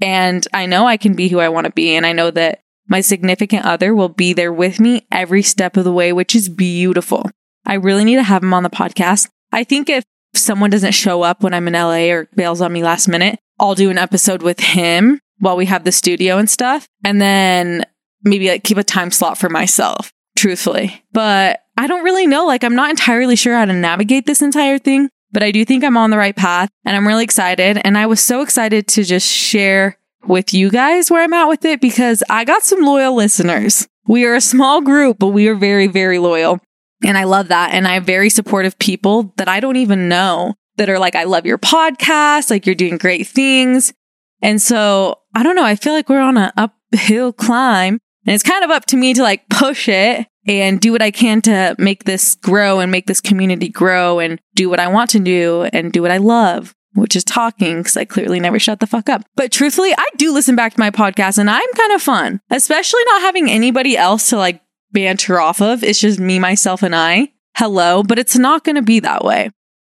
And 0.00 0.46
I 0.54 0.64
know 0.64 0.86
I 0.86 0.96
can 0.96 1.14
be 1.14 1.28
who 1.28 1.40
I 1.40 1.50
want 1.50 1.66
to 1.66 1.72
be. 1.72 1.94
And 1.94 2.06
I 2.06 2.12
know 2.12 2.30
that 2.30 2.60
my 2.88 3.00
significant 3.00 3.66
other 3.66 3.94
will 3.94 4.08
be 4.08 4.32
there 4.32 4.52
with 4.52 4.80
me 4.80 5.06
every 5.12 5.42
step 5.42 5.76
of 5.76 5.84
the 5.84 5.92
way, 5.92 6.12
which 6.12 6.34
is 6.34 6.48
beautiful. 6.48 7.30
I 7.66 7.74
really 7.74 8.04
need 8.04 8.16
to 8.16 8.22
have 8.22 8.42
him 8.42 8.54
on 8.54 8.62
the 8.62 8.70
podcast. 8.70 9.28
I 9.52 9.64
think 9.64 9.90
if 9.90 10.04
someone 10.34 10.70
doesn't 10.70 10.92
show 10.92 11.22
up 11.22 11.42
when 11.42 11.54
I'm 11.54 11.68
in 11.68 11.74
LA 11.74 12.12
or 12.12 12.28
bails 12.34 12.60
on 12.60 12.72
me 12.72 12.82
last 12.82 13.08
minute, 13.08 13.38
I'll 13.58 13.74
do 13.74 13.90
an 13.90 13.98
episode 13.98 14.42
with 14.42 14.60
him 14.60 15.20
while 15.38 15.56
we 15.56 15.66
have 15.66 15.84
the 15.84 15.92
studio 15.92 16.38
and 16.38 16.48
stuff. 16.48 16.86
And 17.04 17.20
then 17.20 17.84
maybe 18.22 18.48
like 18.48 18.64
keep 18.64 18.78
a 18.78 18.84
time 18.84 19.10
slot 19.10 19.38
for 19.38 19.48
myself, 19.48 20.12
truthfully. 20.36 21.02
But 21.12 21.60
I 21.76 21.86
don't 21.86 22.04
really 22.04 22.26
know. 22.26 22.46
Like, 22.46 22.64
I'm 22.64 22.76
not 22.76 22.90
entirely 22.90 23.36
sure 23.36 23.56
how 23.56 23.64
to 23.64 23.72
navigate 23.72 24.26
this 24.26 24.42
entire 24.42 24.78
thing, 24.78 25.08
but 25.34 25.42
I 25.42 25.50
do 25.50 25.64
think 25.64 25.84
I'm 25.84 25.96
on 25.96 26.10
the 26.10 26.16
right 26.16 26.34
path 26.34 26.70
and 26.84 26.96
I'm 26.96 27.06
really 27.06 27.24
excited. 27.24 27.78
And 27.84 27.98
I 27.98 28.06
was 28.06 28.20
so 28.20 28.40
excited 28.40 28.86
to 28.88 29.02
just 29.02 29.28
share 29.30 29.98
with 30.24 30.54
you 30.54 30.70
guys 30.70 31.10
where 31.10 31.22
I'm 31.22 31.32
at 31.34 31.48
with 31.48 31.64
it 31.64 31.80
because 31.80 32.22
I 32.30 32.44
got 32.44 32.62
some 32.62 32.80
loyal 32.80 33.14
listeners. 33.14 33.86
We 34.06 34.24
are 34.24 34.36
a 34.36 34.40
small 34.40 34.80
group, 34.80 35.18
but 35.18 35.28
we 35.28 35.48
are 35.48 35.56
very, 35.56 35.88
very 35.88 36.18
loyal. 36.18 36.60
And 37.04 37.18
I 37.18 37.24
love 37.24 37.48
that. 37.48 37.74
And 37.74 37.86
I 37.86 37.94
have 37.94 38.04
very 38.04 38.30
supportive 38.30 38.78
people 38.78 39.34
that 39.36 39.48
I 39.48 39.60
don't 39.60 39.76
even 39.76 40.08
know 40.08 40.54
that 40.76 40.88
are 40.88 41.00
like, 41.00 41.16
I 41.16 41.24
love 41.24 41.46
your 41.46 41.58
podcast. 41.58 42.48
Like 42.48 42.64
you're 42.64 42.74
doing 42.74 42.96
great 42.96 43.26
things. 43.26 43.92
And 44.40 44.62
so 44.62 45.18
I 45.34 45.42
don't 45.42 45.56
know. 45.56 45.64
I 45.64 45.74
feel 45.74 45.94
like 45.94 46.08
we're 46.08 46.20
on 46.20 46.38
an 46.38 46.52
uphill 46.56 47.32
climb 47.32 47.98
and 48.24 48.34
it's 48.34 48.44
kind 48.44 48.62
of 48.62 48.70
up 48.70 48.84
to 48.86 48.96
me 48.96 49.14
to 49.14 49.22
like 49.22 49.48
push 49.48 49.88
it 49.88 50.26
and 50.46 50.80
do 50.80 50.92
what 50.92 51.02
I 51.02 51.10
can 51.10 51.40
to 51.42 51.74
make 51.78 52.04
this 52.04 52.34
grow 52.36 52.80
and 52.80 52.92
make 52.92 53.06
this 53.06 53.20
community 53.20 53.68
grow 53.68 54.18
and 54.18 54.40
do 54.54 54.68
what 54.68 54.80
I 54.80 54.88
want 54.88 55.10
to 55.10 55.18
do 55.18 55.68
and 55.72 55.92
do 55.92 56.02
what 56.02 56.10
I 56.10 56.18
love 56.18 56.74
which 56.94 57.16
is 57.16 57.24
talking 57.24 57.78
because 57.78 57.96
I 57.96 58.04
clearly 58.04 58.40
never 58.40 58.58
shut 58.58 58.80
the 58.80 58.86
fuck 58.86 59.08
up. 59.08 59.24
But 59.36 59.52
truthfully, 59.52 59.92
I 59.96 60.08
do 60.16 60.32
listen 60.32 60.56
back 60.56 60.74
to 60.74 60.80
my 60.80 60.90
podcast 60.90 61.38
and 61.38 61.50
I'm 61.50 61.72
kind 61.74 61.92
of 61.92 62.02
fun, 62.02 62.40
especially 62.50 63.02
not 63.06 63.22
having 63.22 63.50
anybody 63.50 63.96
else 63.96 64.30
to 64.30 64.36
like 64.36 64.62
banter 64.92 65.40
off 65.40 65.60
of. 65.60 65.82
It's 65.82 66.00
just 66.00 66.18
me, 66.20 66.38
myself, 66.38 66.82
and 66.82 66.94
I. 66.94 67.32
Hello, 67.56 68.02
but 68.02 68.18
it's 68.18 68.36
not 68.36 68.64
going 68.64 68.76
to 68.76 68.82
be 68.82 69.00
that 69.00 69.24
way. 69.24 69.50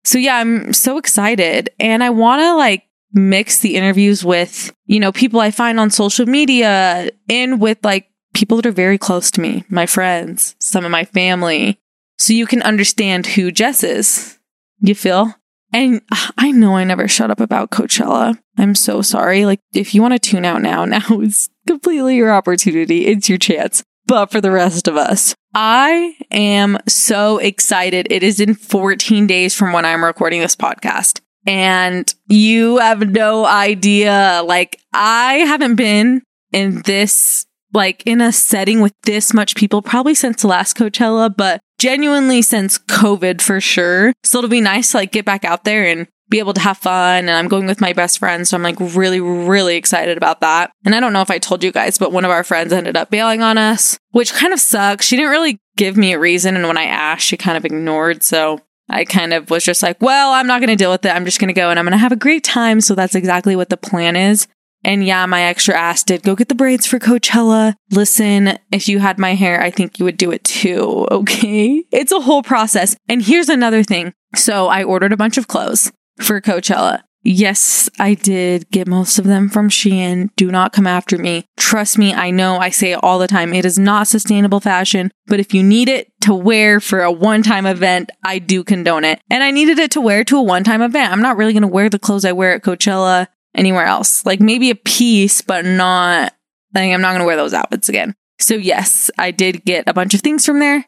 So 0.05 0.19
yeah, 0.19 0.37
I'm 0.37 0.73
so 0.73 0.99
excited 0.99 1.71
and 1.79 2.03
I 2.03 2.11
want 2.11 2.41
to 2.41 2.55
like 2.55 2.85
mix 3.13 3.59
the 3.59 3.77
interviews 3.77 4.25
with, 4.25 4.73
you 4.87 5.01
know, 5.01 5.13
people 5.13 5.41
I 5.41 5.51
find 5.51 5.81
on 5.81 5.91
social 5.91 6.27
media 6.27 7.11
in 7.29 7.59
with 7.59 7.79
like 7.83 8.09
people 8.37 8.59
that 8.59 8.67
are 8.67 8.73
very 8.73 8.99
close 8.99 9.31
to 9.31 9.41
me, 9.41 9.65
my 9.71 9.87
friends, 9.87 10.55
some 10.59 10.85
of 10.85 10.91
my 10.91 11.07
family, 11.07 11.81
so 12.19 12.35
you 12.35 12.47
can 12.47 12.61
understand 12.63 13.27
who 13.27 13.51
Jess 13.51 13.83
is. 13.83 14.39
You 14.81 14.95
feel? 14.95 15.35
And 15.73 16.03
ah, 16.13 16.33
I 16.37 16.53
know 16.53 16.77
I 16.77 16.85
never 16.85 17.09
shut 17.09 17.31
up 17.31 17.41
about 17.41 17.71
Coachella. 17.71 18.39
I'm 18.59 18.75
so 18.75 19.01
sorry. 19.01 19.47
Like, 19.47 19.61
if 19.73 19.95
you 19.95 20.03
want 20.03 20.13
to 20.13 20.19
tune 20.19 20.45
out 20.45 20.61
now, 20.61 20.85
now 20.85 21.21
is 21.21 21.49
completely 21.67 22.17
your 22.17 22.31
opportunity. 22.31 23.07
It's 23.07 23.29
your 23.29 23.39
chance. 23.39 23.83
But 24.07 24.31
for 24.31 24.41
the 24.43 24.53
rest 24.53 24.87
of 24.87 24.97
us, 24.97 25.35
I 25.55 26.15
am 26.31 26.79
so 26.87 27.39
excited. 27.39 28.07
It 28.11 28.23
is 28.23 28.39
in 28.39 28.55
14 28.55 29.27
days 29.27 29.55
from 29.55 29.73
when 29.73 29.87
I'm 29.87 30.05
recording 30.05 30.41
this 30.41 30.55
podcast. 30.55 31.21
And 31.47 32.13
you 32.29 32.77
have 32.79 33.09
no 33.09 33.47
idea. 33.47 34.43
Like, 34.45 34.79
I 34.93 35.39
haven't 35.39 35.77
been 35.77 36.23
in 36.53 36.83
this, 36.83 37.46
like, 37.77 38.03
in 38.07 38.21
a 38.21 38.33
setting 38.33 38.81
with 38.81 38.95
this 39.05 39.33
much 39.33 39.55
people 39.55 39.83
probably 39.83 40.15
since 40.15 40.43
last 40.45 40.77
Coachella, 40.77 41.35
but 41.35 41.61
genuinely 41.79 42.43
since 42.43 42.79
COVID 42.79 43.41
for 43.41 43.61
sure. 43.61 44.13
So 44.25 44.39
it'll 44.39 44.51
be 44.51 44.61
nice 44.61 44.91
to 44.91 44.97
like 44.97 45.13
get 45.13 45.25
back 45.25 45.45
out 45.45 45.65
there 45.65 45.87
and 45.87 46.09
be 46.29 46.39
able 46.41 46.55
to 46.55 46.61
have 46.61 46.79
fun. 46.79 47.29
And 47.29 47.31
I'm 47.31 47.49
going 47.49 47.67
with 47.67 47.81
my 47.81 47.93
best 47.93 48.19
friend. 48.19 48.49
So 48.49 48.57
I'm 48.57 48.63
like 48.63 48.81
really, 48.81 49.21
really 49.21 49.77
excited 49.77 50.17
about 50.17 50.41
that. 50.41 50.73
And 50.85 50.95
I 50.95 51.01
don't 51.01 51.13
know 51.13 51.21
if 51.21 51.31
I 51.31 51.39
told 51.39 51.63
you 51.63 51.71
guys, 51.71 51.99
but 51.99 52.13
one 52.13 52.25
of 52.25 52.31
our 52.31 52.43
friends 52.43 52.73
ended 52.73 52.97
up 52.97 53.11
bailing 53.11 53.43
on 53.43 53.59
us, 53.59 53.99
which 54.11 54.33
kind 54.33 54.53
of 54.53 54.59
sucks. 54.59 55.07
She 55.07 55.17
didn't 55.17 55.31
really 55.31 55.61
give 55.77 55.97
me 55.97 56.13
a 56.13 56.19
reason. 56.19 56.57
And 56.57 56.67
when 56.67 56.79
I 56.79 56.85
asked, 56.85 57.27
she 57.27 57.37
kind 57.37 57.57
of 57.57 57.65
ignored. 57.65 58.23
So 58.23 58.61
I 58.89 59.05
kind 59.05 59.33
of 59.33 59.51
was 59.51 59.65
just 59.65 59.83
like, 59.83 60.01
well, 60.01 60.33
I'm 60.33 60.47
not 60.47 60.61
going 60.61 60.71
to 60.71 60.77
deal 60.77 60.91
with 60.91 61.05
it. 61.05 61.11
I'm 61.11 61.25
just 61.25 61.41
going 61.41 61.49
to 61.49 61.55
go 61.55 61.71
and 61.71 61.79
I'm 61.79 61.85
going 61.85 61.93
to 61.93 61.99
have 61.99 62.13
a 62.13 62.17
great 62.17 62.45
time. 62.45 62.81
So 62.81 62.95
that's 62.95 63.15
exactly 63.15 63.55
what 63.55 63.69
the 63.69 63.77
plan 63.77 64.17
is. 64.17 64.49
And 64.87 65.05
yeah, 65.05 65.27
my 65.27 65.43
extra 65.43 65.77
ass 65.77 66.05
did 66.05 66.23
go 66.23 66.37
get 66.37 66.49
the 66.49 66.55
braids 66.55 66.87
for 66.87 67.01
Coachella. 67.01 67.75
Listen, 67.91 68.57
if 68.71 68.89
you 68.89 69.01
had 69.01 69.19
my 69.19 69.35
hair, 69.35 69.61
I 69.61 69.69
think 69.69 69.99
you 69.99 70.05
would 70.05 70.17
do 70.17 70.31
it 70.31 70.45
too. 70.45 71.07
Okay. 71.17 71.85
It's 71.91 72.13
a 72.13 72.21
whole 72.21 72.43
process. 72.43 72.95
And 73.09 73.23
here's 73.23 73.49
another 73.49 73.83
thing. 73.83 74.13
So 74.35 74.69
I 74.69 74.85
ordered 74.85 75.13
a 75.13 75.17
bunch 75.17 75.39
of 75.39 75.49
clothes 75.49 75.91
for 76.21 76.41
Coachella. 76.41 77.01
Yes, 77.23 77.89
I 77.99 78.15
did 78.15 78.71
get 78.71 78.87
most 78.87 79.19
of 79.19 79.25
them 79.25 79.49
from 79.49 79.69
Shein. 79.69 80.29
Do 80.37 80.51
not 80.53 80.73
come 80.73 80.87
after 80.87 81.19
me. 81.19 81.47
Trust 81.57 81.99
me, 81.99 82.13
I 82.15 82.31
know 82.31 82.59
I 82.59 82.69
say 82.69 82.93
it 82.93 83.01
all 83.03 83.19
the 83.19 83.27
time. 83.27 83.53
It 83.53 83.65
is 83.65 83.79
not 83.79 84.07
sustainable 84.07 84.61
fashion, 84.61 85.11
but 85.27 85.41
if 85.41 85.53
you 85.53 85.63
need 85.63 85.89
it 85.89 86.13
to 86.21 86.35
wear 86.35 86.79
for 86.79 87.01
a 87.01 87.11
one 87.11 87.43
time 87.43 87.67
event, 87.67 88.11
I 88.23 88.39
do 88.39 88.63
condone 88.63 89.05
it. 89.05 89.21
And 89.29 89.43
I 89.43 89.51
needed 89.51 89.79
it 89.79 89.91
to 89.93 90.01
wear 90.01 90.23
to 90.25 90.37
a 90.37 90.43
one 90.43 90.63
time 90.63 90.83
event. 90.83 91.13
I'm 91.13 91.23
not 91.23 91.37
really 91.37 91.53
going 91.53 91.63
to 91.63 91.69
wear 91.69 91.89
the 91.89 91.99
clothes 91.99 92.25
I 92.25 92.33
wear 92.33 92.55
at 92.55 92.63
Coachella 92.63 93.27
anywhere 93.57 93.87
else. 93.87 94.25
Like 94.25 94.41
maybe 94.41 94.71
a 94.71 94.77
piece, 94.77 95.41
but 95.41 95.65
not, 95.65 96.33
I 96.75 96.79
think 96.79 96.95
I'm 96.95 97.01
not 97.01 97.11
going 97.11 97.21
to 97.21 97.27
wear 97.27 97.37
those 97.37 97.55
outfits 97.55 97.89
again. 97.89 98.15
So 98.39 98.55
yes, 98.55 99.11
I 99.19 99.31
did 99.31 99.65
get 99.65 99.89
a 99.89 99.95
bunch 99.95 100.15
of 100.15 100.21
things 100.21 100.45
from 100.45 100.61
there. 100.61 100.85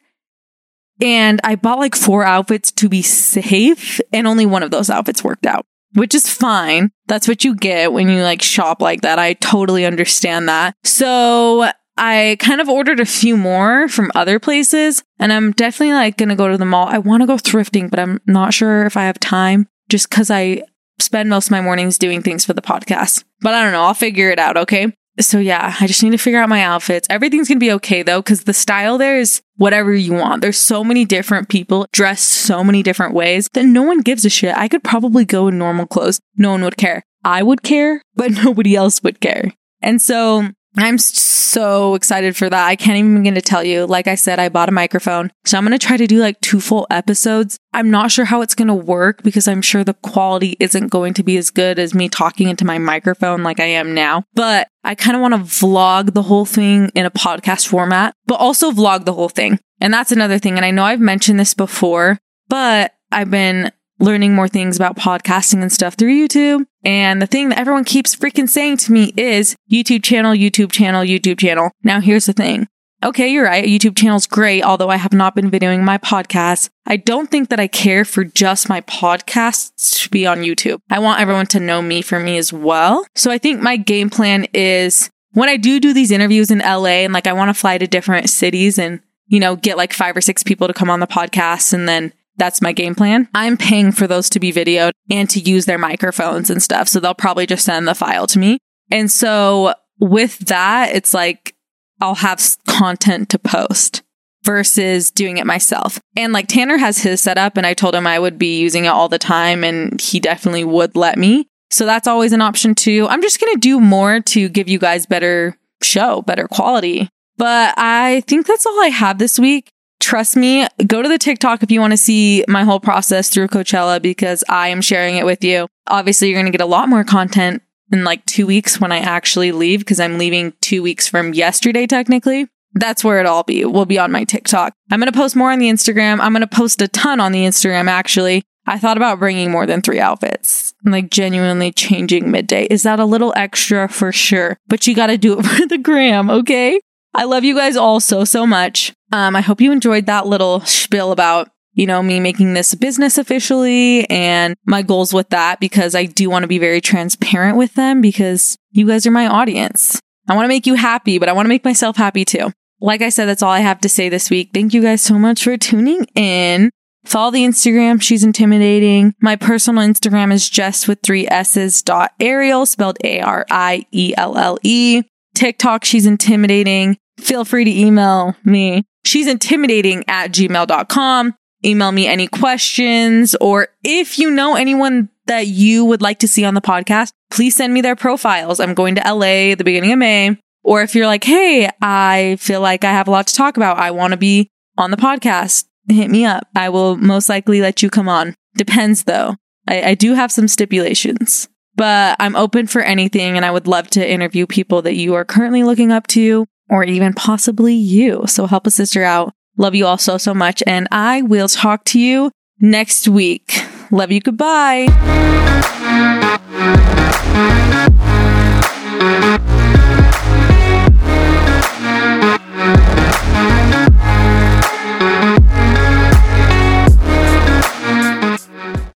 And 1.01 1.41
I 1.45 1.55
bought 1.57 1.79
like 1.79 1.95
four 1.95 2.25
outfits 2.25 2.73
to 2.73 2.89
be 2.89 3.03
safe, 3.03 4.01
and 4.13 4.27
only 4.27 4.47
one 4.47 4.65
of 4.65 4.73
those 4.73 4.91
outfits 4.91 5.23
worked 5.23 5.47
out, 5.47 5.65
which 5.95 6.13
is 6.13 6.29
fine. 6.29 6.91
That's 7.07 7.29
what 7.29 7.45
you 7.45 7.55
get 7.55 7.93
when 7.93 8.09
you 8.09 8.23
like 8.23 8.43
shop 8.43 8.83
like 8.83 9.03
that. 9.03 9.19
I 9.19 9.35
totally 9.35 9.87
understand 9.87 10.49
that. 10.49 10.75
So 10.83 11.71
I 11.97 12.37
kind 12.41 12.61
of 12.61 12.69
ordered 12.69 12.99
a 12.99 13.07
few 13.07 13.37
more 13.37 13.87
from 13.87 14.11
other 14.17 14.41
places, 14.41 15.05
and 15.21 15.33
I'm 15.33 15.53
definitely 15.53 15.95
like 15.95 16.17
gonna 16.17 16.35
go 16.35 16.49
to 16.49 16.59
the 16.59 16.65
mall. 16.65 16.89
I 16.89 16.99
wanna 16.99 17.29
go 17.29 17.37
thrifting, 17.37 17.91
but 17.91 18.01
I'm 18.01 18.21
not 18.27 18.53
sure 18.53 18.85
if 18.85 18.97
I 18.97 19.05
have 19.05 19.21
time 19.21 19.69
just 19.89 20.11
because 20.11 20.33
I 20.33 20.65
spend 21.01 21.31
most 21.31 21.47
of 21.47 21.51
my 21.53 21.61
mornings 21.61 21.99
doing 21.99 22.23
things 22.23 22.45
for 22.45 22.53
the 22.53 22.63
podcast. 22.63 23.25
But 23.41 23.55
I 23.55 23.63
don't 23.63 23.73
know, 23.73 23.83
I'll 23.83 23.95
figure 23.95 24.31
it 24.31 24.39
out, 24.39 24.57
okay? 24.57 24.93
So 25.21 25.39
yeah, 25.39 25.75
I 25.81 25.87
just 25.87 26.03
need 26.03 26.13
to 26.13 26.19
figure 26.19 26.41
out 26.41 26.49
my 26.49 26.63
outfits. 26.63 27.09
Everything's 27.11 27.49
gonna 27.49 27.59
be 27.59 27.73
okay 27.73 28.03
though, 28.03 28.21
because 28.21 28.45
the 28.45 28.53
style 28.53 28.99
there 28.99 29.19
is 29.19 29.43
whatever 29.57 29.93
you 29.93 30.13
want. 30.13 30.43
There's 30.43 30.59
so 30.59 30.85
many 30.85 31.05
different 31.05 31.49
people 31.49 31.87
dressed 31.93 32.29
so 32.29 32.63
many 32.63 32.83
different 32.83 33.15
ways 33.15 33.49
that 33.55 33.65
no 33.65 33.83
one 33.83 34.01
gives 34.01 34.25
a 34.25 34.31
shit. 34.31 34.57
I 34.57 34.69
could 34.69 34.85
probably 34.85 35.25
go 35.25 35.49
in 35.49 35.59
normal 35.59 35.87
clothes. 35.87 36.21
No 36.37 36.53
one 36.53 36.63
would 36.63 36.77
care. 36.77 37.03
I 37.25 37.43
would 37.43 37.63
care, 37.63 38.03
but 38.15 38.31
nobody 38.45 38.77
else 38.77 39.03
would 39.03 39.21
care. 39.21 39.53
And 39.83 40.01
so 40.01 40.51
I'm 40.79 40.99
so 40.99 41.95
excited 41.95 42.37
for 42.37 42.49
that. 42.49 42.67
I 42.67 42.77
can't 42.77 42.99
even 42.99 43.17
begin 43.17 43.35
to 43.35 43.43
tell 43.43 43.65
you. 43.65 43.85
Like 43.87 44.07
I 44.07 44.15
said, 44.15 44.39
I 44.39 44.49
bought 44.49 44.69
a 44.69 44.73
microphone. 44.73 45.33
So 45.45 45.59
I'm 45.59 45.65
going 45.67 45.77
to 45.77 45.85
try 45.85 45.97
to 45.97 46.07
do 46.07 46.19
like 46.19 46.41
two 46.41 46.61
full 46.61 46.87
episodes. 46.89 47.59
I'm 47.73 47.91
not 47.91 48.13
sure 48.13 48.25
how 48.25 48.43
it's 48.43 48.55
going 48.55 48.69
to 48.69 48.75
work 48.75 49.23
because 49.23 49.49
I'm 49.49 49.63
sure 49.63 49.83
the 49.83 49.95
quality 49.95 50.57
isn't 50.61 50.89
going 50.89 51.15
to 51.15 51.25
be 51.25 51.37
as 51.37 51.51
good 51.51 51.79
as 51.79 51.95
me 51.95 52.09
talking 52.09 52.49
into 52.49 52.65
my 52.65 52.79
microphone 52.79 53.43
like 53.43 53.59
I 53.59 53.65
am 53.65 53.95
now. 53.95 54.23
But 54.35 54.69
I 54.85 54.95
kind 54.95 55.17
of 55.17 55.21
want 55.21 55.35
to 55.35 55.41
vlog 55.41 56.15
the 56.15 56.23
whole 56.23 56.47
thing 56.47 56.91
in 56.95 57.07
a 57.07 57.11
podcast 57.11 57.67
format, 57.67 58.15
but 58.27 58.37
also 58.37 58.71
vlog 58.71 59.05
the 59.05 59.15
whole 59.15 59.29
thing. 59.29 59.59
And 59.81 59.93
that's 59.93 60.13
another 60.13 60.39
thing. 60.39 60.57
And 60.57 60.65
I 60.65 60.71
know 60.71 60.85
I've 60.85 61.01
mentioned 61.01 61.41
this 61.41 61.55
before, 61.55 62.19
but 62.49 62.95
I've 63.11 63.31
been 63.31 63.73
learning 63.99 64.35
more 64.35 64.49
things 64.49 64.77
about 64.77 64.97
podcasting 64.97 65.63
and 65.63 65.73
stuff 65.73 65.95
through 65.95 66.29
YouTube. 66.29 66.65
And 66.85 67.21
the 67.21 67.27
thing 67.27 67.49
that 67.49 67.59
everyone 67.59 67.85
keeps 67.85 68.15
freaking 68.15 68.49
saying 68.49 68.79
to 68.79 68.93
me 68.93 69.13
is 69.17 69.57
YouTube 69.71 70.03
channel, 70.03 70.33
YouTube 70.33 70.71
channel, 70.73 71.03
YouTube 71.03 71.39
channel. 71.39 71.71
Now 71.83 72.01
here's 72.01 72.27
the 72.27 72.33
thing. 72.33 72.69
Okay, 73.05 73.29
you're 73.29 73.45
right. 73.45 73.65
YouTube 73.65 73.97
channel's 73.97 74.27
great, 74.27 74.65
although 74.65 74.89
I 74.89 74.97
have 74.97 75.13
not 75.13 75.37
been 75.37 75.53
videoing 75.53 75.85
my 75.85 75.99
podcast. 75.99 76.69
I 76.85 76.97
don't 76.97 77.31
think 77.31 77.49
that 77.51 77.61
I 77.61 77.69
care 77.69 78.05
for 78.05 78.25
just 78.25 78.69
my 78.69 78.81
podcasts 78.81 80.03
to 80.03 80.11
be 80.11 80.27
on 80.27 80.39
YouTube. 80.39 80.81
I 80.91 80.99
want 80.99 81.21
everyone 81.21 81.47
to 81.49 81.61
know 81.61 81.81
me 81.81 82.03
for 82.03 82.19
me 82.19 82.39
as 82.39 82.53
well. 82.53 83.07
So 83.15 83.31
I 83.31 83.39
think 83.39 83.61
my 83.61 83.77
game 83.77 84.11
plan 84.11 84.49
is 84.53 85.11
when 85.33 85.49
I 85.49 85.57
do 85.57 85.79
do 85.79 85.93
these 85.93 86.11
interviews 86.11 86.51
in 86.51 86.59
LA 86.59 87.05
and 87.05 87.13
like 87.13 87.29
I 87.29 87.35
want 87.35 87.51
to 87.51 87.55
fly 87.55 87.79
to 87.79 87.87
different 87.87 88.31
cities 88.31 88.81
and, 88.81 89.01
you 89.29 89.39
know, 89.39 89.55
get 89.55 89.77
like 89.77 89.93
five 89.93 90.17
or 90.17 90.21
six 90.21 90.43
people 90.43 90.67
to 90.67 90.75
come 90.75 90.91
on 90.91 90.99
the 90.99 91.07
podcast 91.07 91.73
and 91.73 91.89
then 91.89 92.13
that's 92.39 92.63
my 92.63 92.73
game 92.73 92.95
plan. 92.95 93.29
I'm 93.35 93.57
paying 93.57 93.93
for 93.93 94.07
those 94.07 94.31
to 94.31 94.41
be 94.41 94.53
videoed 94.53 94.93
and 95.11 95.29
to 95.31 95.41
use 95.41 95.67
their 95.67 95.79
microphones 95.79 96.51
and 96.51 96.63
stuff. 96.63 96.89
So 96.89 97.01
they'll 97.01 97.15
probably 97.15 97.47
just 97.47 97.65
send 97.65 97.87
the 97.87 97.95
file 97.95 98.27
to 98.29 98.39
me. 98.39 98.59
And 98.91 99.11
so 99.11 99.75
with 100.01 100.39
that, 100.47 100.95
it's 100.95 101.13
like 101.13 101.55
I'll 102.01 102.15
have 102.15 102.41
content 102.67 103.29
to 103.31 103.39
post 103.39 104.03
versus 104.45 105.11
doing 105.11 105.37
it 105.37 105.47
myself. 105.47 106.01
And 106.17 106.33
like 106.33 106.47
Tanner 106.47 106.79
has 106.79 106.99
his 106.99 107.21
setup 107.21 107.57
and 107.57 107.67
I 107.67 107.75
told 107.75 107.95
him 107.95 108.07
I 108.07 108.19
would 108.19 108.39
be 108.39 108.61
using 108.61 108.85
it 108.85 108.89
all 108.89 109.09
the 109.09 109.19
time 109.19 109.65
and 109.65 110.01
he 110.01 110.21
definitely 110.21 110.65
would 110.65 110.97
let 110.97 111.19
me. 111.19 111.49
So 111.71 111.85
that's 111.85 112.09
always 112.09 112.33
an 112.33 112.41
option 112.41 112.75
too. 112.75 113.07
I'm 113.11 113.21
just 113.21 113.41
going 113.41 113.53
to 113.53 113.61
do 113.61 113.81
more 113.81 114.21
to 114.21 114.49
give 114.49 114.69
you 114.69 114.79
guys 114.79 115.05
better 115.05 115.57
show, 115.83 116.23
better 116.23 116.49
quality. 116.49 117.11
But 117.37 117.75
I 117.77 118.23
think 118.27 118.47
that's 118.47 118.65
all 118.65 118.81
I 118.83 118.89
have 118.89 119.19
this 119.19 119.39
week 119.39 119.71
trust 120.01 120.37
me, 120.37 120.67
go 120.87 121.03
to 121.03 121.09
the 121.09 121.19
TikTok 121.19 121.63
if 121.63 121.71
you 121.71 121.81
want 121.81 121.93
to 121.93 121.97
see 121.97 122.45
my 122.49 122.65
whole 122.65 122.81
process 122.81 123.29
through 123.29 123.49
Coachella 123.49 124.01
because 124.01 124.45
I 124.49 124.69
am 124.69 124.81
sharing 124.81 125.17
it 125.17 125.25
with 125.25 125.45
you. 125.45 125.69
Obviously, 125.89 126.29
you're 126.29 126.37
going 126.37 126.51
to 126.51 126.57
get 126.57 126.65
a 126.65 126.67
lot 126.69 126.89
more 126.89 127.05
content 127.05 127.63
in 127.91 128.05
like 128.05 128.25
two 128.27 128.47
weeks 128.47 128.81
when 128.81 128.93
I 128.93 128.99
actually 128.99 129.53
leave 129.53 129.81
because 129.81 130.01
I'm 130.01 130.19
leaving 130.19 130.53
two 130.61 130.83
weeks 130.83 131.09
from 131.09 131.35
yesterday, 131.35 131.87
technically. 131.87 132.49
That's 132.75 133.03
where 133.03 133.21
it'll 133.21 133.35
all 133.35 133.43
be. 133.45 133.65
Will 133.65 133.87
be 133.87 133.99
on 133.99 134.13
my 134.13 134.25
TikTok. 134.25 134.75
I'm 134.91 135.01
going 135.01 135.11
to 135.11 135.19
post 135.19 135.35
more 135.35 135.51
on 135.51 135.59
the 135.59 135.71
Instagram. 135.71 136.21
I'm 136.21 136.33
going 136.33 136.43
to 136.43 136.47
post 136.47 136.83
a 136.83 136.89
ton 136.89 137.19
on 137.19 137.33
the 137.33 137.45
Instagram, 137.45 137.89
actually. 137.89 138.45
I 138.67 138.79
thought 138.79 138.99
about 138.99 139.19
bringing 139.19 139.51
more 139.51 139.65
than 139.65 139.81
three 139.81 139.99
outfits, 139.99 140.75
like 140.85 141.11
genuinely 141.11 141.73
changing 141.73 142.31
midday. 142.31 142.67
Is 142.67 142.83
that 142.83 143.01
a 143.01 143.07
little 143.07 143.33
extra 143.35 143.89
for 143.89 144.13
sure? 144.13 144.59
But 144.69 144.87
you 144.87 144.95
got 144.95 145.07
to 145.07 145.17
do 145.17 145.39
it 145.39 145.43
for 145.47 145.67
the 145.67 145.79
gram, 145.79 146.29
okay? 146.29 146.79
I 147.15 147.25
love 147.25 147.45
you 147.45 147.55
guys 147.55 147.77
all 147.77 148.01
so, 148.01 148.25
so 148.25 148.47
much. 148.47 148.95
Um, 149.13 149.35
I 149.35 149.41
hope 149.41 149.61
you 149.61 149.73
enjoyed 149.73 150.07
that 150.07 150.27
little 150.27 150.61
spiel 150.61 151.13
about, 151.13 151.51
you 151.73 151.87
know, 151.87 152.03
me 152.03 152.21
making 152.21 152.55
this 152.55 152.75
business 152.75 153.19
officially 153.19 154.09
and 154.11 154.55
my 154.67 154.83
goals 154.83 155.13
with 155.13 155.31
that 155.31 155.61
because 155.61 155.95
I 155.95 156.05
do 156.07 156.29
want 156.29 156.43
to 156.43 156.49
be 156.49 156.59
very 156.59 156.81
transparent 156.81 157.57
with 157.57 157.75
them 157.75 158.01
because 158.01 158.57
you 158.71 158.87
guys 158.87 159.07
are 159.07 159.11
my 159.11 159.27
audience. 159.27 160.01
I 160.29 160.35
want 160.35 160.45
to 160.45 160.49
make 160.49 160.67
you 160.67 160.75
happy, 160.75 161.19
but 161.19 161.29
I 161.29 161.33
want 161.33 161.47
to 161.47 161.51
make 161.51 161.65
myself 161.65 161.97
happy 161.97 162.25
too. 162.25 162.53
Like 162.81 163.03
I 163.03 163.09
said, 163.09 163.27
that's 163.27 163.43
all 163.43 163.51
I 163.51 163.61
have 163.61 163.81
to 163.81 163.89
say 163.89 164.09
this 164.09 164.31
week. 164.31 164.51
Thank 164.53 164.75
you 164.75 164.83
guys 164.83 165.03
so 165.03 165.19
much 165.19 165.43
for 165.43 165.57
tuning 165.57 166.05
in. 166.15 166.71
Follow 167.05 167.31
the 167.31 167.45
Instagram. 167.45 168.03
She's 168.03 168.23
intimidating. 168.23 169.15
My 169.21 169.35
personal 169.35 169.83
Instagram 169.83 170.33
is 170.33 170.49
Jess 170.51 170.87
with 170.87 171.01
three 171.03 171.27
S's 171.27 171.83
dot 171.83 172.13
Arielle, 172.21 172.69
spelled 172.69 172.99
A 173.03 173.21
R 173.21 173.47
I 173.51 173.87
E 173.91 174.13
L 174.17 174.37
L 174.37 174.59
E. 174.63 175.03
TikTok, 175.39 175.85
she's 175.85 176.07
intimidating. 176.07 176.97
Feel 177.19 177.45
free 177.45 177.65
to 177.65 177.71
email 177.71 178.37
me. 178.45 178.85
She's 179.05 179.27
intimidating 179.27 180.05
at 180.09 180.33
gmail.com. 180.33 181.35
Email 181.65 181.93
me 181.93 182.07
any 182.07 182.29
questions, 182.29 183.35
or 183.41 183.69
if 183.83 184.19
you 184.19 184.31
know 184.31 184.55
anyone 184.55 185.09
that 185.27 185.49
you 185.49 185.85
would 185.85 186.01
like 186.01 186.21
to 186.21 186.29
see 186.29 186.45
on 186.45 186.55
the 186.55 186.61
podcast, 186.61 187.11
please 187.31 187.57
send 187.57 187.75
me 187.75 187.81
their 187.81 187.97
profiles. 187.97 188.61
I'm 188.61 188.75
going 188.75 188.95
to 188.95 189.01
LA 189.01 189.51
at 189.51 189.59
the 189.59 189.65
beginning 189.65 189.93
of 189.93 189.99
May. 189.99 190.39
Or 190.63 190.83
if 190.83 190.95
you're 190.95 191.07
like, 191.07 191.25
hey, 191.25 191.69
I 191.83 192.37
feel 192.39 192.61
like 192.61 192.85
I 192.85 192.93
have 192.93 193.09
a 193.09 193.11
lot 193.11 193.27
to 193.27 193.35
talk 193.35 193.57
about. 193.57 193.79
I 193.79 193.91
want 193.91 194.13
to 194.13 194.17
be 194.17 194.49
on 194.77 194.93
the 194.93 194.97
podcast 194.97 195.65
hit 195.95 196.11
me 196.11 196.25
up. 196.25 196.47
I 196.55 196.69
will 196.69 196.97
most 196.97 197.29
likely 197.29 197.61
let 197.61 197.83
you 197.83 197.91
come 197.91 198.09
on. 198.09 198.35
Depends 198.57 199.05
though. 199.05 199.37
I, 199.67 199.91
I 199.91 199.95
do 199.95 200.15
have 200.15 200.33
some 200.33 200.49
stipulations, 200.49 201.49
but 201.79 202.17
I'm 202.19 202.37
open 202.37 202.67
for 202.67 202.83
anything 202.83 203.37
and 203.37 203.47
I 203.47 203.51
would 203.51 203.69
love 203.69 203.89
to 203.91 204.07
interview 204.07 204.47
people 204.47 204.83
that 204.83 204.97
you 204.97 205.15
are 205.15 205.25
currently 205.25 205.63
looking 205.63 205.93
up 205.93 206.09
to 206.09 206.45
or 206.69 206.85
even 206.85 207.15
possibly 207.15 207.75
you. 207.75 208.25
So 208.27 208.47
help 208.47 208.67
a 208.67 208.71
sister 208.71 209.05
out. 209.05 209.33
Love 209.57 209.75
you 209.75 209.87
all 209.87 209.97
so, 209.97 210.19
so 210.19 210.35
much. 210.35 210.63
And 210.67 210.89
I 210.91 211.23
will 211.23 211.49
talk 211.49 211.85
to 211.87 212.01
you 212.01 212.33
next 212.61 213.09
week. 213.09 213.65
Love 213.91 214.11
you. 214.11 214.21
Goodbye. 214.21 214.89